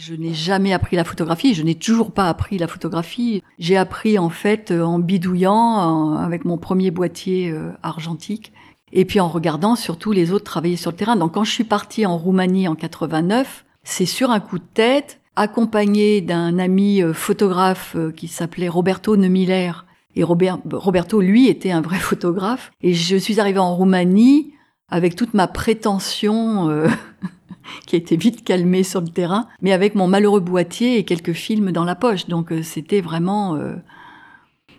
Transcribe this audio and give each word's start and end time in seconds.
Je 0.00 0.14
n'ai 0.14 0.32
jamais 0.32 0.72
appris 0.72 0.94
la 0.94 1.02
photographie, 1.02 1.54
je 1.54 1.62
n'ai 1.64 1.74
toujours 1.74 2.12
pas 2.12 2.28
appris 2.28 2.56
la 2.56 2.68
photographie. 2.68 3.42
J'ai 3.58 3.76
appris 3.76 4.18
en 4.18 4.30
fait 4.30 4.70
en 4.70 5.00
bidouillant 5.00 6.14
avec 6.16 6.44
mon 6.44 6.56
premier 6.56 6.92
boîtier 6.92 7.50
euh, 7.50 7.72
argentique 7.82 8.52
et 8.92 9.04
puis 9.04 9.18
en 9.18 9.28
regardant 9.28 9.74
surtout 9.74 10.12
les 10.12 10.32
autres 10.32 10.44
travailler 10.44 10.76
sur 10.76 10.92
le 10.92 10.96
terrain. 10.96 11.16
Donc 11.16 11.34
quand 11.34 11.44
je 11.44 11.50
suis 11.50 11.64
partie 11.64 12.06
en 12.06 12.16
Roumanie 12.16 12.68
en 12.68 12.74
89, 12.74 13.64
c'est 13.82 14.06
sur 14.06 14.30
un 14.30 14.40
coup 14.40 14.58
de 14.58 14.64
tête, 14.74 15.20
accompagné 15.36 16.20
d'un 16.20 16.58
ami 16.58 17.02
euh, 17.02 17.12
photographe 17.12 17.94
euh, 17.96 18.12
qui 18.12 18.28
s'appelait 18.28 18.68
Roberto 18.68 19.16
Neumiller. 19.16 19.72
Et 20.16 20.24
Robert, 20.24 20.58
Roberto, 20.70 21.20
lui, 21.20 21.48
était 21.48 21.70
un 21.70 21.80
vrai 21.80 21.96
photographe. 21.98 22.70
Et 22.82 22.92
je 22.92 23.16
suis 23.16 23.40
arrivée 23.40 23.60
en 23.60 23.74
Roumanie 23.74 24.52
avec 24.88 25.16
toute 25.16 25.34
ma 25.34 25.46
prétention 25.46 26.68
euh, 26.70 26.88
qui 27.86 27.96
a 27.96 27.98
été 27.98 28.16
vite 28.16 28.44
calmée 28.44 28.82
sur 28.82 29.00
le 29.00 29.08
terrain, 29.08 29.48
mais 29.62 29.72
avec 29.72 29.94
mon 29.94 30.06
malheureux 30.06 30.40
boîtier 30.40 30.98
et 30.98 31.04
quelques 31.04 31.32
films 31.32 31.72
dans 31.72 31.84
la 31.84 31.94
poche. 31.94 32.26
Donc 32.26 32.52
c'était 32.62 33.00
vraiment 33.00 33.58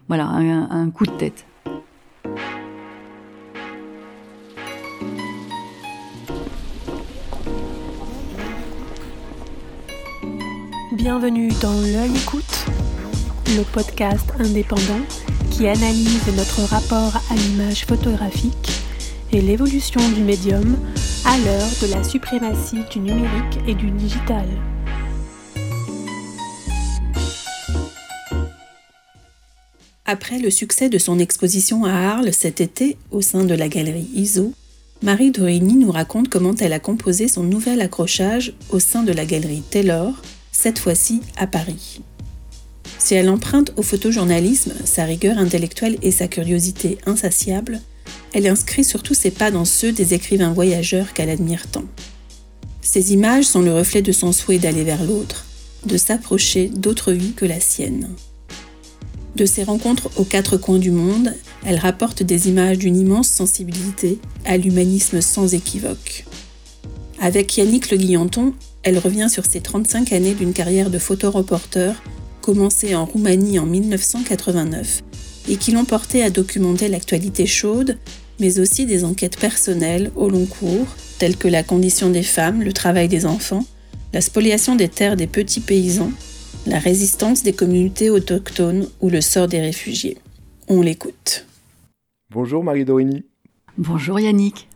voilà 0.08 0.26
un 0.26 0.90
coup 0.90 1.06
de 1.06 1.12
tête. 1.12 1.46
Bienvenue 11.00 11.50
dans 11.62 11.80
L'œil 11.80 12.12
écoute, 12.14 12.66
le 13.56 13.64
podcast 13.64 14.34
indépendant 14.38 15.00
qui 15.50 15.66
analyse 15.66 16.28
notre 16.36 16.70
rapport 16.70 17.16
à 17.32 17.36
l'image 17.36 17.86
photographique 17.86 18.79
et 19.32 19.42
l'évolution 19.42 20.02
du 20.12 20.22
médium 20.22 20.78
à 21.26 21.38
l'heure 21.38 21.70
de 21.82 21.88
la 21.94 22.04
suprématie 22.04 22.84
du 22.92 23.00
numérique 23.00 23.60
et 23.68 23.76
du 23.76 23.92
digital. 23.92 24.48
Après 30.06 30.40
le 30.40 30.50
succès 30.50 30.90
de 30.90 30.98
son 30.98 31.20
exposition 31.20 31.86
à 31.86 31.92
Arles 31.92 32.34
cet 32.34 32.62
été 32.62 32.98
au 33.12 33.22
sein 33.22 33.44
de 33.44 33.54
la 33.54 33.68
galerie 33.68 34.10
ISO, 34.16 34.54
Marie 35.04 35.32
Dorini 35.32 35.76
nous 35.76 35.92
raconte 35.92 36.30
comment 36.30 36.56
elle 36.56 36.74
a 36.74 36.80
composé 36.80 37.28
son 37.28 37.44
nouvel 37.44 37.80
accrochage 37.82 38.54
au 38.70 38.80
sein 38.80 39.04
de 39.04 39.14
la 39.14 39.26
galerie 39.26 39.62
Taylor 39.70 40.14
cette 40.52 40.80
fois-ci 40.80 41.22
à 41.38 41.46
Paris. 41.46 42.02
Si 42.98 43.16
elle 43.16 43.30
emprunte 43.30 43.72
au 43.78 43.82
photojournalisme 43.82 44.74
sa 44.84 45.06
rigueur 45.06 45.38
intellectuelle 45.38 45.98
et 46.02 46.12
sa 46.12 46.28
curiosité 46.28 46.98
insatiable, 47.06 47.80
elle 48.34 48.48
inscrit 48.48 48.84
surtout 48.84 49.14
ses 49.14 49.32
pas 49.32 49.52
dans 49.52 49.66
ceux 49.66 49.92
des 49.92 50.14
écrivains 50.14 50.54
voyageurs 50.54 51.14
qu'elle 51.14 51.30
admire 51.30 51.68
tant. 51.68 51.86
Ces 52.82 53.14
images 53.14 53.46
sont 53.46 53.62
le 53.62 53.74
reflet 53.74 54.02
de 54.02 54.12
son 54.12 54.32
souhait 54.32 54.60
d'aller 54.60 54.84
vers 54.84 55.04
l'autre, 55.04 55.46
de 55.86 55.98
s'approcher 55.98 56.68
d'autres 56.68 57.12
vies 57.12 57.34
que 57.34 57.46
la 57.46 57.60
sienne. 57.60 58.10
De 59.36 59.46
ses 59.46 59.64
rencontres 59.64 60.10
aux 60.18 60.24
quatre 60.24 60.58
coins 60.58 60.80
du 60.80 60.92
monde, 60.92 61.34
elle 61.66 61.78
rapporte 61.78 62.24
des 62.24 62.50
images 62.50 62.78
d'une 62.78 62.98
immense 62.98 63.30
sensibilité 63.30 64.20
à 64.46 64.58
l'humanisme 64.58 65.22
sans 65.22 65.54
équivoque. 65.54 66.26
Avec 67.22 67.58
Yannick 67.58 67.92
Le 67.92 67.98
Guillanton, 67.98 68.54
elle 68.84 68.98
revient 68.98 69.28
sur 69.30 69.46
ses 69.46 69.62
35 69.62 70.14
années 70.14 70.34
d'une 70.34 70.54
carrière 70.54 70.90
de 70.90 71.00
photoreporter 71.00 71.94
commencée 72.42 72.96
en 72.96 73.06
Roumanie 73.06 73.60
en 73.60 73.66
1989 73.66 75.04
et 75.50 75.58
qui 75.58 75.72
l'ont 75.72 75.86
porté 75.86 76.24
à 76.24 76.30
documenter 76.30 76.88
l'actualité 76.88 77.46
chaude, 77.46 77.98
mais 78.40 78.60
aussi 78.60 78.86
des 78.86 79.04
enquêtes 79.04 79.40
personnelles 79.40 80.12
au 80.16 80.30
long 80.30 80.46
cours, 80.46 80.88
telles 81.18 81.38
que 81.38 81.48
la 81.48 81.64
condition 81.64 82.10
des 82.10 82.24
femmes, 82.24 82.64
le 82.64 82.74
travail 82.74 83.08
des 83.08 83.26
enfants, 83.26 83.66
la 84.14 84.22
spoliation 84.22 84.76
des 84.76 84.88
terres 84.88 85.16
des 85.16 85.28
petits 85.28 85.60
paysans, 85.60 86.12
la 86.66 86.80
résistance 86.80 87.44
des 87.44 87.54
communautés 87.54 88.10
autochtones 88.10 88.88
ou 89.02 89.10
le 89.10 89.22
sort 89.22 89.48
des 89.48 89.60
réfugiés. 89.60 90.18
On 90.68 90.82
l'écoute. 90.82 91.46
Bonjour 92.32 92.64
Marie 92.64 92.86
Dorini. 92.86 93.24
Bonjour 93.78 94.20
Yannick. 94.20 94.68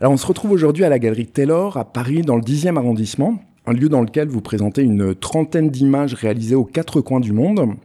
Alors 0.00 0.12
on 0.12 0.16
se 0.16 0.26
retrouve 0.26 0.50
aujourd'hui 0.50 0.84
à 0.84 0.88
la 0.88 0.98
Galerie 0.98 1.26
Taylor 1.26 1.76
à 1.76 1.84
Paris 1.84 2.22
dans 2.22 2.36
le 2.36 2.42
10e 2.42 2.76
arrondissement, 2.76 3.38
un 3.66 3.72
lieu 3.72 3.88
dans 3.88 4.00
lequel 4.00 4.28
vous 4.28 4.40
présentez 4.40 4.82
une 4.82 5.14
trentaine 5.14 5.70
d'images 5.70 6.14
réalisées 6.14 6.56
aux 6.56 6.64
quatre 6.64 7.00
coins 7.00 7.20
du 7.20 7.32
monde. 7.32 7.76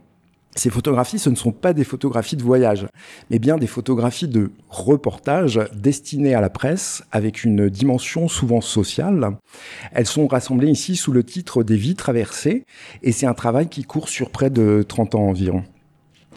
Ces 0.58 0.70
photographies, 0.70 1.20
ce 1.20 1.30
ne 1.30 1.36
sont 1.36 1.52
pas 1.52 1.72
des 1.72 1.84
photographies 1.84 2.34
de 2.34 2.42
voyage, 2.42 2.88
mais 3.30 3.38
bien 3.38 3.58
des 3.58 3.68
photographies 3.68 4.26
de 4.26 4.50
reportage 4.68 5.60
destinées 5.72 6.34
à 6.34 6.40
la 6.40 6.50
presse 6.50 7.04
avec 7.12 7.44
une 7.44 7.68
dimension 7.68 8.26
souvent 8.26 8.60
sociale. 8.60 9.36
Elles 9.92 10.08
sont 10.08 10.26
rassemblées 10.26 10.68
ici 10.68 10.96
sous 10.96 11.12
le 11.12 11.22
titre 11.22 11.62
des 11.62 11.76
vies 11.76 11.94
traversées 11.94 12.64
et 13.04 13.12
c'est 13.12 13.24
un 13.24 13.34
travail 13.34 13.68
qui 13.68 13.84
court 13.84 14.08
sur 14.08 14.30
près 14.30 14.50
de 14.50 14.84
30 14.86 15.14
ans 15.14 15.28
environ. 15.28 15.62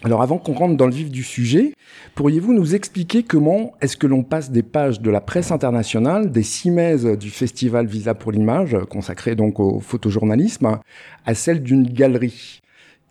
Alors 0.04 0.22
avant 0.22 0.38
qu'on 0.38 0.54
rentre 0.54 0.78
dans 0.78 0.86
le 0.86 0.94
vif 0.94 1.10
du 1.10 1.24
sujet, 1.24 1.74
pourriez-vous 2.14 2.54
nous 2.54 2.76
expliquer 2.76 3.24
comment 3.24 3.74
est-ce 3.82 3.98
que 3.98 4.06
l'on 4.06 4.22
passe 4.22 4.52
des 4.52 4.62
pages 4.62 5.02
de 5.02 5.10
la 5.10 5.22
presse 5.22 5.52
internationale, 5.52 6.32
des 6.32 6.44
cimaises 6.44 7.08
du 7.08 7.32
festival 7.32 7.88
Visa 7.88 8.14
pour 8.14 8.32
l'image, 8.32 8.78
consacré 8.88 9.36
donc 9.36 9.60
au 9.60 9.80
photojournalisme, 9.80 10.78
à 11.26 11.34
celle 11.34 11.64
d'une 11.64 11.92
galerie? 11.92 12.62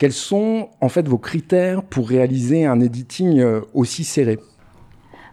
Quels 0.01 0.15
sont 0.15 0.71
en 0.81 0.89
fait 0.89 1.07
vos 1.07 1.19
critères 1.19 1.83
pour 1.83 2.09
réaliser 2.09 2.65
un 2.65 2.81
editing 2.81 3.39
euh, 3.39 3.61
aussi 3.75 4.03
serré? 4.03 4.39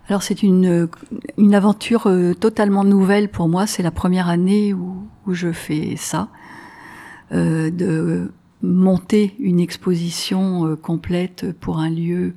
Alors 0.10 0.24
c'est 0.24 0.44
une, 0.44 0.90
une 1.38 1.56
aventure 1.56 2.08
euh, 2.08 2.34
totalement 2.34 2.84
nouvelle 2.84 3.30
pour 3.30 3.48
moi. 3.48 3.66
C'est 3.66 3.82
la 3.82 3.92
première 3.92 4.28
année 4.28 4.74
où, 4.74 5.08
je 5.30 5.54
fais 5.54 5.96
ça, 5.96 6.28
euh, 7.32 7.72
de 7.72 8.34
monter 8.62 9.36
une 9.40 9.62
exposition 9.62 10.68
euh, 10.68 10.76
complète 10.76 11.54
pour 11.62 11.80
un 11.80 11.90
lieu 11.90 12.34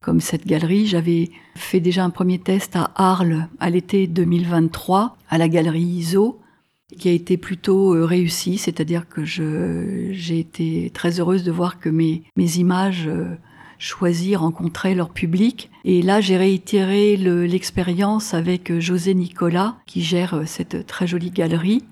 comme 0.00 0.22
cette 0.22 0.46
galerie. 0.46 0.86
J'avais 0.86 1.32
fait 1.54 1.80
déjà 1.80 2.02
un 2.02 2.10
premier 2.10 2.38
test 2.38 2.76
à 2.76 2.92
Arles 2.94 3.46
à 3.60 3.68
l'été 3.68 4.06
2023 4.06 5.18
à 5.28 5.36
la 5.36 5.48
galerie 5.48 5.82
ISO 5.82 6.40
qui 6.94 7.08
a 7.08 7.12
été 7.12 7.36
plutôt 7.36 7.94
euh, 7.94 8.04
réussi, 8.04 8.58
c'est-à-dire 8.58 9.08
que 9.08 9.24
j'ai 9.24 10.38
été 10.38 10.90
très 10.94 11.20
heureuse 11.20 11.44
de 11.44 11.52
voir 11.52 11.78
que 11.78 11.88
mes, 11.88 12.22
images 12.36 13.06
euh, 13.06 13.34
choisies 13.78 14.36
rencontraient 14.36 14.94
leur 14.94 15.10
public. 15.10 15.70
Et 15.84 16.02
là, 16.02 16.20
j'ai 16.20 16.36
réitéré 16.36 17.16
l'expérience 17.16 18.34
avec 18.34 18.78
José 18.78 19.14
Nicolas, 19.14 19.76
qui 19.86 20.02
gère 20.02 20.42
cette 20.46 20.86
très 20.86 21.06
jolie 21.06 21.30
galerie. 21.30 21.82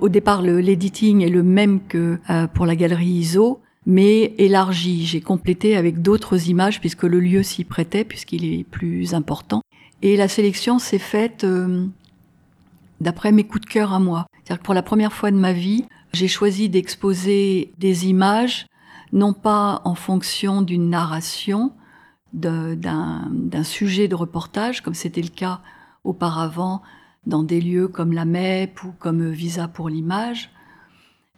Au 0.00 0.08
départ, 0.08 0.40
l'editing 0.40 1.20
est 1.20 1.28
le 1.28 1.42
même 1.42 1.80
que 1.86 2.18
euh, 2.30 2.46
pour 2.46 2.64
la 2.64 2.74
galerie 2.74 3.06
ISO, 3.06 3.60
mais 3.84 4.34
élargi. 4.38 5.04
J'ai 5.04 5.20
complété 5.20 5.76
avec 5.76 6.00
d'autres 6.00 6.48
images 6.48 6.80
puisque 6.80 7.02
le 7.02 7.20
lieu 7.20 7.42
s'y 7.42 7.64
prêtait, 7.64 8.04
puisqu'il 8.04 8.46
est 8.46 8.64
plus 8.64 9.12
important. 9.12 9.60
Et 10.00 10.16
la 10.16 10.28
sélection 10.28 10.78
s'est 10.78 10.98
faite 10.98 11.44
euh, 11.44 11.84
d'après 13.00 13.32
mes 13.32 13.44
coups 13.44 13.64
de 13.64 13.70
cœur 13.70 13.92
à 13.92 13.98
moi. 13.98 14.26
C'est-à-dire 14.32 14.58
que 14.60 14.64
pour 14.64 14.74
la 14.74 14.82
première 14.82 15.12
fois 15.12 15.30
de 15.30 15.36
ma 15.36 15.52
vie, 15.52 15.84
j'ai 16.12 16.28
choisi 16.28 16.68
d'exposer 16.68 17.72
des 17.78 18.06
images, 18.08 18.66
non 19.12 19.32
pas 19.32 19.80
en 19.84 19.94
fonction 19.94 20.62
d'une 20.62 20.90
narration, 20.90 21.72
d'un 22.32 23.64
sujet 23.64 24.08
de 24.08 24.14
reportage, 24.14 24.82
comme 24.82 24.94
c'était 24.94 25.22
le 25.22 25.28
cas 25.28 25.60
auparavant 26.04 26.82
dans 27.26 27.42
des 27.42 27.60
lieux 27.60 27.88
comme 27.88 28.12
la 28.12 28.24
MEP 28.24 28.82
ou 28.84 28.92
comme 28.98 29.30
Visa 29.30 29.68
pour 29.68 29.88
l'image. 29.88 30.50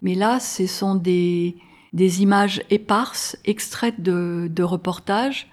Mais 0.02 0.14
là, 0.14 0.40
ce 0.40 0.66
sont 0.66 0.94
des, 0.94 1.56
images 1.94 2.62
éparses, 2.70 3.36
extraites 3.44 4.02
de, 4.02 4.48
de 4.50 4.62
reportages 4.62 5.48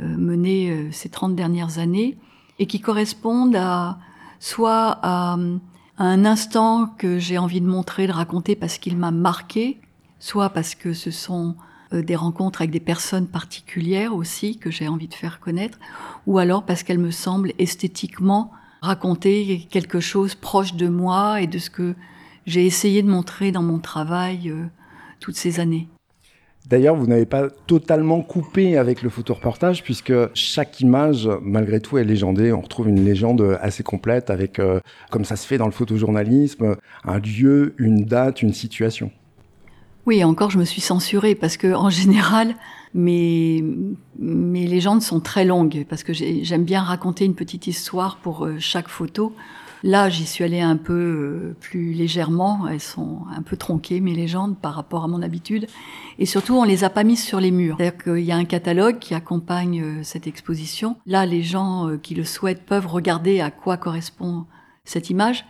euh, 0.00 0.16
menés 0.16 0.70
euh, 0.70 0.90
ces 0.90 1.08
30 1.08 1.36
dernières 1.36 1.78
années 1.78 2.18
et 2.58 2.66
qui 2.66 2.80
correspondent 2.80 3.56
à 3.56 3.98
soit 4.40 4.98
à, 5.02 5.36
un 5.98 6.24
instant 6.24 6.86
que 6.98 7.18
j'ai 7.18 7.38
envie 7.38 7.60
de 7.60 7.66
montrer, 7.66 8.06
de 8.06 8.12
raconter 8.12 8.56
parce 8.56 8.78
qu'il 8.78 8.96
m'a 8.96 9.10
marqué, 9.10 9.80
soit 10.18 10.50
parce 10.50 10.74
que 10.74 10.92
ce 10.92 11.10
sont 11.10 11.54
euh, 11.92 12.02
des 12.02 12.16
rencontres 12.16 12.62
avec 12.62 12.70
des 12.70 12.80
personnes 12.80 13.28
particulières 13.28 14.14
aussi 14.14 14.58
que 14.58 14.70
j'ai 14.70 14.88
envie 14.88 15.08
de 15.08 15.14
faire 15.14 15.40
connaître, 15.40 15.78
ou 16.26 16.38
alors 16.38 16.64
parce 16.64 16.82
qu'elles 16.82 16.98
me 16.98 17.10
semblent 17.10 17.52
esthétiquement 17.58 18.50
raconter 18.82 19.66
quelque 19.70 20.00
chose 20.00 20.34
proche 20.34 20.74
de 20.74 20.88
moi 20.88 21.40
et 21.40 21.46
de 21.46 21.58
ce 21.58 21.70
que 21.70 21.94
j'ai 22.46 22.66
essayé 22.66 23.02
de 23.02 23.08
montrer 23.08 23.52
dans 23.52 23.62
mon 23.62 23.78
travail 23.78 24.50
euh, 24.50 24.66
toutes 25.20 25.36
ces 25.36 25.60
années. 25.60 25.88
D'ailleurs, 26.66 26.96
vous 26.96 27.06
n'avez 27.06 27.26
pas 27.26 27.50
totalement 27.66 28.22
coupé 28.22 28.78
avec 28.78 29.02
le 29.02 29.10
photoreportage 29.10 29.82
puisque 29.82 30.14
chaque 30.32 30.80
image, 30.80 31.28
malgré 31.42 31.78
tout, 31.78 31.98
est 31.98 32.04
légendée. 32.04 32.52
On 32.52 32.62
retrouve 32.62 32.88
une 32.88 33.04
légende 33.04 33.58
assez 33.60 33.82
complète 33.82 34.30
avec, 34.30 34.58
euh, 34.58 34.80
comme 35.10 35.26
ça 35.26 35.36
se 35.36 35.46
fait 35.46 35.58
dans 35.58 35.66
le 35.66 35.72
photojournalisme, 35.72 36.76
un 37.04 37.18
lieu, 37.18 37.74
une 37.76 38.04
date, 38.04 38.40
une 38.40 38.54
situation. 38.54 39.10
Oui, 40.06 40.24
encore, 40.24 40.50
je 40.50 40.58
me 40.58 40.64
suis 40.64 40.80
censurée 40.80 41.34
parce 41.34 41.56
que, 41.58 41.74
en 41.74 41.90
général, 41.90 42.54
mes, 42.94 43.62
mes 44.18 44.66
légendes 44.66 45.02
sont 45.02 45.20
très 45.20 45.44
longues 45.44 45.84
parce 45.88 46.02
que 46.02 46.12
j'aime 46.12 46.64
bien 46.64 46.82
raconter 46.82 47.24
une 47.24 47.34
petite 47.34 47.66
histoire 47.66 48.16
pour 48.16 48.46
euh, 48.46 48.56
chaque 48.58 48.88
photo. 48.88 49.34
Là, 49.86 50.08
j'y 50.08 50.24
suis 50.24 50.42
allée 50.42 50.62
un 50.62 50.78
peu 50.78 50.94
euh, 50.94 51.56
plus 51.60 51.92
légèrement. 51.92 52.66
Elles 52.66 52.80
sont 52.80 53.18
un 53.30 53.42
peu 53.42 53.54
tronquées, 53.54 54.00
mes 54.00 54.14
légendes, 54.14 54.56
par 54.58 54.72
rapport 54.72 55.04
à 55.04 55.08
mon 55.08 55.20
habitude. 55.20 55.66
Et 56.18 56.24
surtout, 56.24 56.54
on 56.54 56.64
les 56.64 56.84
a 56.84 56.90
pas 56.90 57.04
mises 57.04 57.22
sur 57.22 57.38
les 57.38 57.50
murs. 57.50 57.76
C'est-à-dire 57.76 58.02
qu'il 58.02 58.24
y 58.24 58.32
a 58.32 58.36
un 58.36 58.46
catalogue 58.46 58.98
qui 58.98 59.14
accompagne 59.14 59.82
euh, 59.82 60.02
cette 60.02 60.26
exposition. 60.26 60.96
Là, 61.04 61.26
les 61.26 61.42
gens 61.42 61.86
euh, 61.86 61.98
qui 61.98 62.14
le 62.14 62.24
souhaitent 62.24 62.64
peuvent 62.64 62.86
regarder 62.86 63.42
à 63.42 63.50
quoi 63.50 63.76
correspond 63.76 64.46
cette 64.86 65.10
image. 65.10 65.44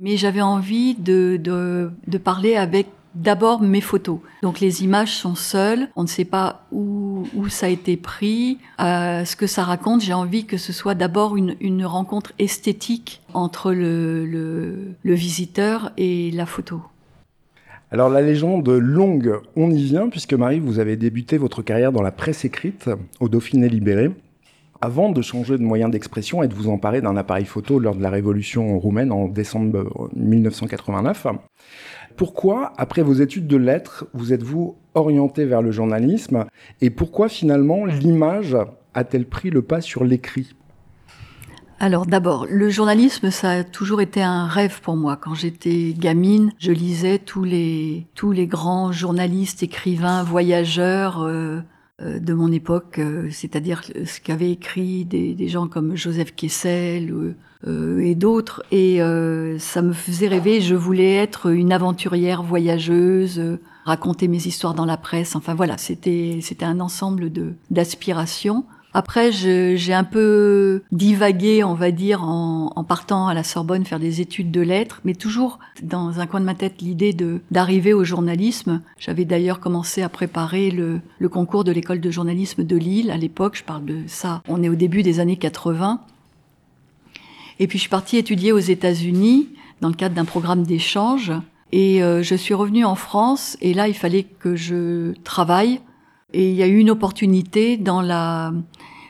Mais 0.00 0.16
j'avais 0.16 0.42
envie 0.42 0.96
de, 0.96 1.38
de, 1.40 1.92
de 2.08 2.18
parler 2.18 2.56
avec 2.56 2.88
d'abord 3.14 3.60
mes 3.60 3.80
photos. 3.80 4.18
Donc 4.42 4.60
les 4.60 4.84
images 4.84 5.14
sont 5.14 5.34
seules, 5.34 5.88
on 5.96 6.02
ne 6.02 6.08
sait 6.08 6.24
pas 6.24 6.66
où, 6.72 7.24
ça 7.48 7.66
a 7.66 7.68
été 7.68 7.96
pris, 7.96 8.58
euh, 8.80 9.24
ce 9.24 9.36
que 9.36 9.46
ça 9.46 9.64
raconte. 9.64 10.02
J'ai 10.02 10.12
envie 10.12 10.44
que 10.44 10.56
ce 10.56 10.72
soit 10.72 10.94
d'abord 10.94 11.36
une, 11.36 11.84
rencontre 11.84 12.32
esthétique 12.38 13.22
entre 13.34 13.72
le, 13.72 14.26
le, 14.26 14.94
le, 15.02 15.14
visiteur 15.14 15.92
et 15.96 16.30
la 16.32 16.44
photo. 16.44 16.82
Alors 17.90 18.10
la 18.10 18.20
légende 18.20 18.68
longue, 18.68 19.40
on 19.56 19.70
y 19.70 19.82
vient, 19.82 20.08
puisque 20.08 20.34
Marie, 20.34 20.60
vous 20.60 20.78
avez 20.78 20.96
débuté 20.96 21.38
votre 21.38 21.62
carrière 21.62 21.92
dans 21.92 22.02
la 22.02 22.12
presse 22.12 22.44
écrite 22.44 22.90
au 23.20 23.28
Dauphiné 23.28 23.68
libéré. 23.68 24.10
Avant 24.80 25.10
de 25.10 25.22
changer 25.22 25.58
de 25.58 25.62
moyen 25.62 25.88
d'expression 25.88 26.42
et 26.42 26.48
de 26.48 26.54
vous 26.54 26.68
emparer 26.68 27.00
d'un 27.00 27.16
appareil 27.16 27.46
photo 27.46 27.80
lors 27.80 27.96
de 27.96 28.02
la 28.02 28.10
révolution 28.10 28.78
roumaine 28.78 29.10
en 29.10 29.26
décembre 29.26 30.10
1989, 30.14 31.26
pourquoi, 32.18 32.72
après 32.76 33.02
vos 33.02 33.14
études 33.14 33.46
de 33.46 33.56
lettres, 33.56 34.06
vous 34.12 34.32
êtes-vous 34.32 34.76
orienté 34.94 35.44
vers 35.44 35.62
le 35.62 35.70
journalisme 35.70 36.46
et 36.80 36.90
pourquoi 36.90 37.28
finalement 37.28 37.86
l'image 37.86 38.56
a-t-elle 38.92 39.24
pris 39.24 39.50
le 39.50 39.62
pas 39.62 39.80
sur 39.80 40.02
l'écrit? 40.02 40.54
Alors 41.78 42.06
d'abord, 42.06 42.44
le 42.50 42.70
journalisme, 42.70 43.30
ça 43.30 43.50
a 43.50 43.64
toujours 43.64 44.00
été 44.00 44.20
un 44.20 44.48
rêve 44.48 44.80
pour 44.80 44.96
moi. 44.96 45.16
Quand 45.16 45.34
j'étais 45.34 45.94
gamine, 45.96 46.50
je 46.58 46.72
lisais 46.72 47.20
tous 47.20 47.44
les 47.44 48.08
tous 48.16 48.32
les 48.32 48.48
grands 48.48 48.90
journalistes, 48.90 49.62
écrivains, 49.62 50.24
voyageurs 50.24 51.22
euh, 51.22 51.60
euh, 52.02 52.18
de 52.18 52.34
mon 52.34 52.50
époque, 52.50 52.98
euh, 52.98 53.28
c'est-à-dire 53.30 53.84
ce 53.84 54.20
qu'avaient 54.20 54.50
écrit 54.50 55.04
des, 55.04 55.46
gens 55.46 55.68
comme 55.68 55.94
Joseph 55.94 56.34
Kessel 56.34 57.12
et 57.66 58.14
d'autres. 58.14 58.62
Et 58.70 59.00
ça 59.58 59.82
me 59.82 59.92
faisait 59.92 60.28
rêver. 60.28 60.60
Je 60.60 60.74
voulais 60.74 61.14
être 61.14 61.50
une 61.50 61.72
aventurière 61.72 62.42
voyageuse, 62.42 63.58
raconter 63.84 64.28
mes 64.28 64.46
histoires 64.46 64.74
dans 64.74 64.86
la 64.86 64.96
presse. 64.96 65.34
Enfin 65.34 65.54
voilà, 65.54 65.78
c'était 65.78 66.38
c'était 66.42 66.64
un 66.64 66.80
ensemble 66.80 67.32
de 67.32 67.54
d'aspirations. 67.70 68.64
Après, 68.94 69.32
j'ai 69.32 69.92
un 69.92 70.04
peu 70.04 70.82
divagué, 70.92 71.62
on 71.62 71.74
va 71.74 71.90
dire, 71.90 72.22
en, 72.22 72.72
en, 72.74 72.84
partant 72.84 73.28
à 73.28 73.34
la 73.34 73.44
Sorbonne 73.44 73.84
faire 73.84 74.00
des 74.00 74.20
études 74.20 74.50
de 74.50 74.62
lettres, 74.62 75.00
mais 75.04 75.14
toujours 75.14 75.58
dans 75.82 76.20
un 76.20 76.26
coin 76.26 76.40
de 76.40 76.46
ma 76.46 76.54
tête 76.54 76.80
l'idée 76.80 77.14
d'arriver 77.50 77.92
au 77.92 78.02
journalisme. 78.02 78.80
J'avais 78.98 79.26
d'ailleurs 79.26 79.60
commencé 79.60 80.02
à 80.02 80.08
préparer 80.08 80.70
le, 80.70 81.00
le 81.18 81.28
concours 81.28 81.64
de 81.64 81.72
l'école 81.72 82.00
de 82.00 82.10
journalisme 82.10 82.64
de 82.64 82.76
Lille 82.76 83.10
à 83.10 83.18
l'époque. 83.18 83.56
Je 83.56 83.64
parle 83.64 83.84
de 83.84 84.00
ça. 84.06 84.42
On 84.48 84.62
est 84.62 84.70
au 84.70 84.74
début 84.74 85.02
des 85.02 85.20
années 85.20 85.36
80. 85.36 86.00
Et 87.58 87.66
puis 87.66 87.78
je 87.78 87.82
suis 87.82 87.90
partie 87.90 88.16
étudier 88.16 88.52
aux 88.52 88.58
États-Unis 88.58 89.48
dans 89.80 89.88
le 89.88 89.94
cadre 89.94 90.14
d'un 90.14 90.24
programme 90.24 90.64
d'échange. 90.64 91.32
Et 91.72 92.02
euh, 92.02 92.22
je 92.22 92.34
suis 92.34 92.54
revenue 92.54 92.84
en 92.84 92.94
France 92.94 93.56
et 93.60 93.74
là 93.74 93.88
il 93.88 93.94
fallait 93.94 94.24
que 94.24 94.56
je 94.56 95.12
travaille 95.22 95.80
et 96.32 96.50
il 96.50 96.56
y 96.56 96.62
a 96.62 96.66
eu 96.66 96.78
une 96.78 96.90
opportunité 96.90 97.76
dans 97.76 98.02
la, 98.02 98.52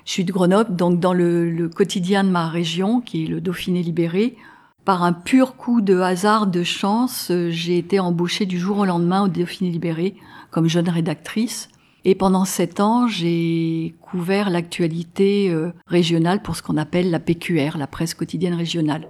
je 0.04 0.12
suis 0.12 0.24
de 0.24 0.32
Grenoble, 0.32 0.76
donc 0.76 1.00
dans 1.00 1.12
le, 1.12 1.50
le, 1.50 1.68
quotidien 1.68 2.22
de 2.22 2.30
ma 2.30 2.48
région, 2.48 3.00
qui 3.00 3.24
est 3.24 3.26
le 3.26 3.40
Dauphiné 3.40 3.82
libéré. 3.82 4.36
Par 4.84 5.02
un 5.02 5.12
pur 5.12 5.56
coup 5.56 5.80
de 5.80 5.98
hasard, 5.98 6.46
de 6.46 6.62
chance, 6.62 7.32
j'ai 7.50 7.76
été 7.76 7.98
embauchée 8.00 8.46
du 8.46 8.58
jour 8.58 8.78
au 8.78 8.84
lendemain 8.84 9.24
au 9.24 9.28
Dauphiné 9.28 9.70
libéré 9.70 10.14
comme 10.50 10.68
jeune 10.68 10.88
rédactrice. 10.88 11.68
Et 12.04 12.14
pendant 12.14 12.44
sept 12.44 12.80
ans, 12.80 13.06
j'ai 13.08 13.94
couvert 14.00 14.50
l'actualité 14.50 15.50
euh, 15.50 15.72
régionale 15.86 16.42
pour 16.42 16.56
ce 16.56 16.62
qu'on 16.62 16.76
appelle 16.76 17.10
la 17.10 17.20
PQR, 17.20 17.76
la 17.76 17.86
presse 17.86 18.14
quotidienne 18.14 18.54
régionale. 18.54 19.08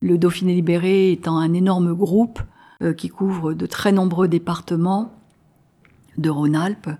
Le 0.00 0.18
Dauphiné 0.18 0.54
libéré 0.54 1.12
étant 1.12 1.38
un 1.38 1.52
énorme 1.52 1.94
groupe 1.94 2.40
euh, 2.82 2.92
qui 2.92 3.08
couvre 3.08 3.52
de 3.52 3.66
très 3.66 3.92
nombreux 3.92 4.28
départements 4.28 5.12
de 6.18 6.30
Rhône-Alpes 6.30 6.90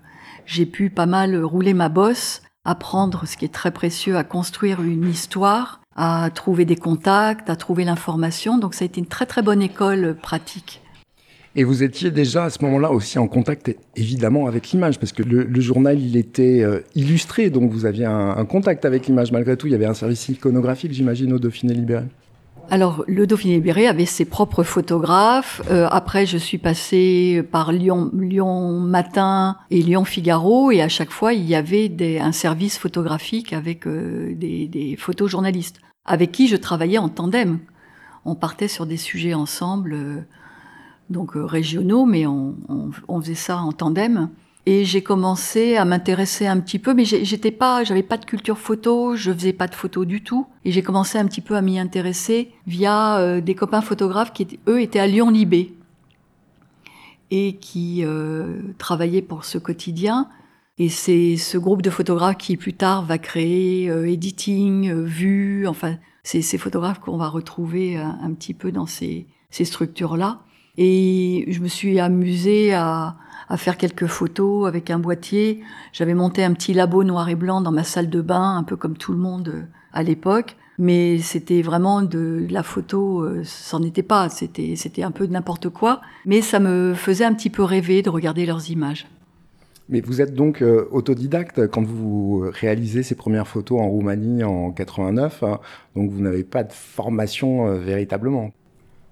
j'ai 0.46 0.66
pu 0.66 0.90
pas 0.90 1.06
mal 1.06 1.42
rouler 1.42 1.74
ma 1.74 1.88
bosse, 1.88 2.42
apprendre 2.64 3.26
ce 3.26 3.36
qui 3.36 3.44
est 3.44 3.52
très 3.52 3.70
précieux, 3.70 4.16
à 4.16 4.24
construire 4.24 4.82
une 4.82 5.08
histoire, 5.08 5.80
à 5.96 6.30
trouver 6.34 6.64
des 6.64 6.76
contacts, 6.76 7.48
à 7.50 7.56
trouver 7.56 7.84
l'information. 7.84 8.58
Donc 8.58 8.74
ça 8.74 8.84
a 8.84 8.86
été 8.86 9.00
une 9.00 9.06
très 9.06 9.26
très 9.26 9.42
bonne 9.42 9.62
école 9.62 10.16
pratique. 10.20 10.82
Et 11.56 11.62
vous 11.62 11.84
étiez 11.84 12.10
déjà 12.10 12.44
à 12.44 12.50
ce 12.50 12.64
moment-là 12.64 12.90
aussi 12.90 13.18
en 13.18 13.28
contact 13.28 13.76
évidemment 13.94 14.46
avec 14.48 14.70
l'image, 14.70 14.98
parce 14.98 15.12
que 15.12 15.22
le, 15.22 15.60
journal 15.60 16.00
il 16.00 16.16
était 16.16 16.62
euh, 16.62 16.80
illustré, 16.96 17.48
donc 17.48 17.70
vous 17.70 17.86
aviez 17.86 18.06
un, 18.06 18.44
contact 18.44 18.84
avec 18.84 19.06
l'image 19.06 19.30
malgré 19.30 19.56
tout. 19.56 19.68
Il 19.68 19.72
y 19.72 19.76
avait 19.76 19.86
un 19.86 19.94
service 19.94 20.28
iconographique, 20.28 20.92
j'imagine, 20.92 21.32
au 21.32 21.38
Dauphiné 21.38 21.74
libéré. 21.74 22.04
Alors, 22.70 23.04
le 23.06 23.26
Dauphiné 23.26 23.54
libéré 23.54 23.86
avait 23.86 24.06
ses 24.06 24.24
propres 24.24 24.62
photographes. 24.62 25.62
Euh, 25.70 25.86
après, 25.90 26.26
je 26.26 26.38
suis 26.38 26.58
passée 26.58 27.44
par 27.52 27.72
Lyon, 27.72 28.10
Matin 28.80 29.58
et 29.70 29.80
Lyon 29.80 30.04
Figaro, 30.04 30.70
et 30.70 30.80
à 30.80 30.88
chaque 30.88 31.10
fois, 31.10 31.34
il 31.34 31.44
y 31.44 31.54
avait 31.54 31.92
un 32.20 32.32
service 32.32 32.78
photographique 32.78 33.52
avec 33.52 33.86
euh, 33.86 34.34
des, 34.34 34.96
photojournalistes, 34.98 35.80
avec 36.04 36.32
qui 36.32 36.48
je 36.48 36.56
travaillais 36.56 36.98
en 36.98 37.10
tandem. 37.10 37.58
On 38.24 38.34
partait 38.34 38.68
sur 38.68 38.86
des 38.86 38.96
sujets 38.96 39.34
ensemble, 39.34 40.26
donc 41.10 41.36
euh, 41.36 41.44
régionaux, 41.44 42.04
mais 42.04 42.26
on, 42.26 42.54
faisait 43.20 43.34
ça 43.34 43.58
en 43.58 43.72
tandem. 43.72 44.30
Et 44.66 44.86
j'ai 44.86 45.02
commencé 45.02 45.76
à 45.76 45.84
m'intéresser 45.84 46.46
un 46.46 46.58
petit 46.58 46.78
peu, 46.78 46.94
mais 46.94 47.04
j'étais 47.04 47.50
pas, 47.50 47.84
j'avais 47.84 48.02
pas 48.02 48.16
de 48.16 48.24
culture 48.24 48.56
photo, 48.56 49.14
je 49.14 49.30
faisais 49.30 49.52
pas 49.52 49.66
de 49.66 49.74
photos 49.74 50.06
du 50.06 50.22
tout. 50.22 50.46
Et 50.64 50.72
j'ai 50.72 50.82
commencé 50.82 51.18
un 51.18 51.26
petit 51.26 51.42
peu 51.42 51.54
à 51.54 51.60
m'y 51.60 51.78
intéresser 51.78 52.50
via 52.66 53.18
euh, 53.18 53.42
des 53.42 53.54
copains 53.54 53.82
photographes 53.82 54.32
qui, 54.32 54.58
eux, 54.66 54.80
étaient 54.80 55.00
à 55.00 55.06
Lyon-Libé 55.06 55.74
et 57.30 57.56
qui 57.56 58.04
euh, 58.04 58.62
travaillaient 58.78 59.20
pour 59.20 59.44
ce 59.44 59.58
quotidien. 59.58 60.28
Et 60.78 60.88
c'est 60.88 61.36
ce 61.36 61.58
groupe 61.58 61.82
de 61.82 61.90
photographes 61.90 62.38
qui 62.38 62.56
plus 62.56 62.72
tard 62.72 63.04
va 63.04 63.18
créer 63.18 63.90
euh, 63.90 64.10
editing, 64.10 64.90
vue, 65.02 65.66
enfin, 65.66 65.96
c'est 66.22 66.40
ces 66.40 66.56
photographes 66.56 67.00
qu'on 67.00 67.18
va 67.18 67.28
retrouver 67.28 67.98
un, 67.98 68.32
petit 68.32 68.54
peu 68.54 68.72
dans 68.72 68.86
ces 68.86 69.26
structures-là. 69.50 70.40
Et 70.76 71.44
je 71.48 71.60
me 71.60 71.68
suis 71.68 72.00
amusée 72.00 72.74
à, 72.74 73.16
faire 73.56 73.76
quelques 73.76 74.06
photos 74.06 74.66
avec 74.66 74.90
un 74.90 74.98
boîtier. 74.98 75.60
J'avais 75.92 76.14
monté 76.14 76.42
un 76.42 76.52
petit 76.54 76.74
labo 76.74 77.04
noir 77.04 77.28
et 77.28 77.36
blanc 77.36 77.60
dans 77.60 77.70
ma 77.70 77.84
salle 77.84 78.10
de 78.10 78.20
bain, 78.20 78.56
un 78.56 78.64
peu 78.64 78.74
comme 78.76 78.96
tout 78.96 79.12
le 79.12 79.18
monde 79.18 79.48
euh, 79.48 79.62
à 79.92 80.02
l'époque. 80.02 80.56
Mais 80.76 81.18
c'était 81.18 81.62
vraiment 81.62 82.02
de 82.02 82.46
la 82.50 82.64
photo, 82.64 83.20
euh, 83.20 83.42
c'en 83.44 83.82
était 83.84 84.02
pas, 84.02 84.28
c'était, 84.28 84.74
c'était 84.74 85.04
un 85.04 85.12
peu 85.12 85.28
de 85.28 85.32
n'importe 85.32 85.68
quoi. 85.68 86.00
Mais 86.26 86.40
ça 86.40 86.58
me 86.58 86.94
faisait 86.94 87.24
un 87.24 87.32
petit 87.32 87.50
peu 87.50 87.62
rêver 87.62 88.02
de 88.02 88.10
regarder 88.10 88.44
leurs 88.44 88.70
images. 88.70 89.06
Mais 89.88 90.00
vous 90.00 90.20
êtes 90.20 90.34
donc 90.34 90.62
euh, 90.62 90.88
autodidacte 90.92 91.66
quand 91.66 91.84
vous 91.84 92.46
réalisez 92.52 93.02
ces 93.02 93.14
premières 93.14 93.46
photos 93.46 93.80
en 93.80 93.88
Roumanie 93.88 94.42
en 94.42 94.70
89, 94.72 95.42
hein, 95.42 95.60
donc 95.94 96.10
vous 96.10 96.22
n'avez 96.22 96.44
pas 96.44 96.64
de 96.64 96.72
formation 96.72 97.66
euh, 97.66 97.78
véritablement. 97.78 98.52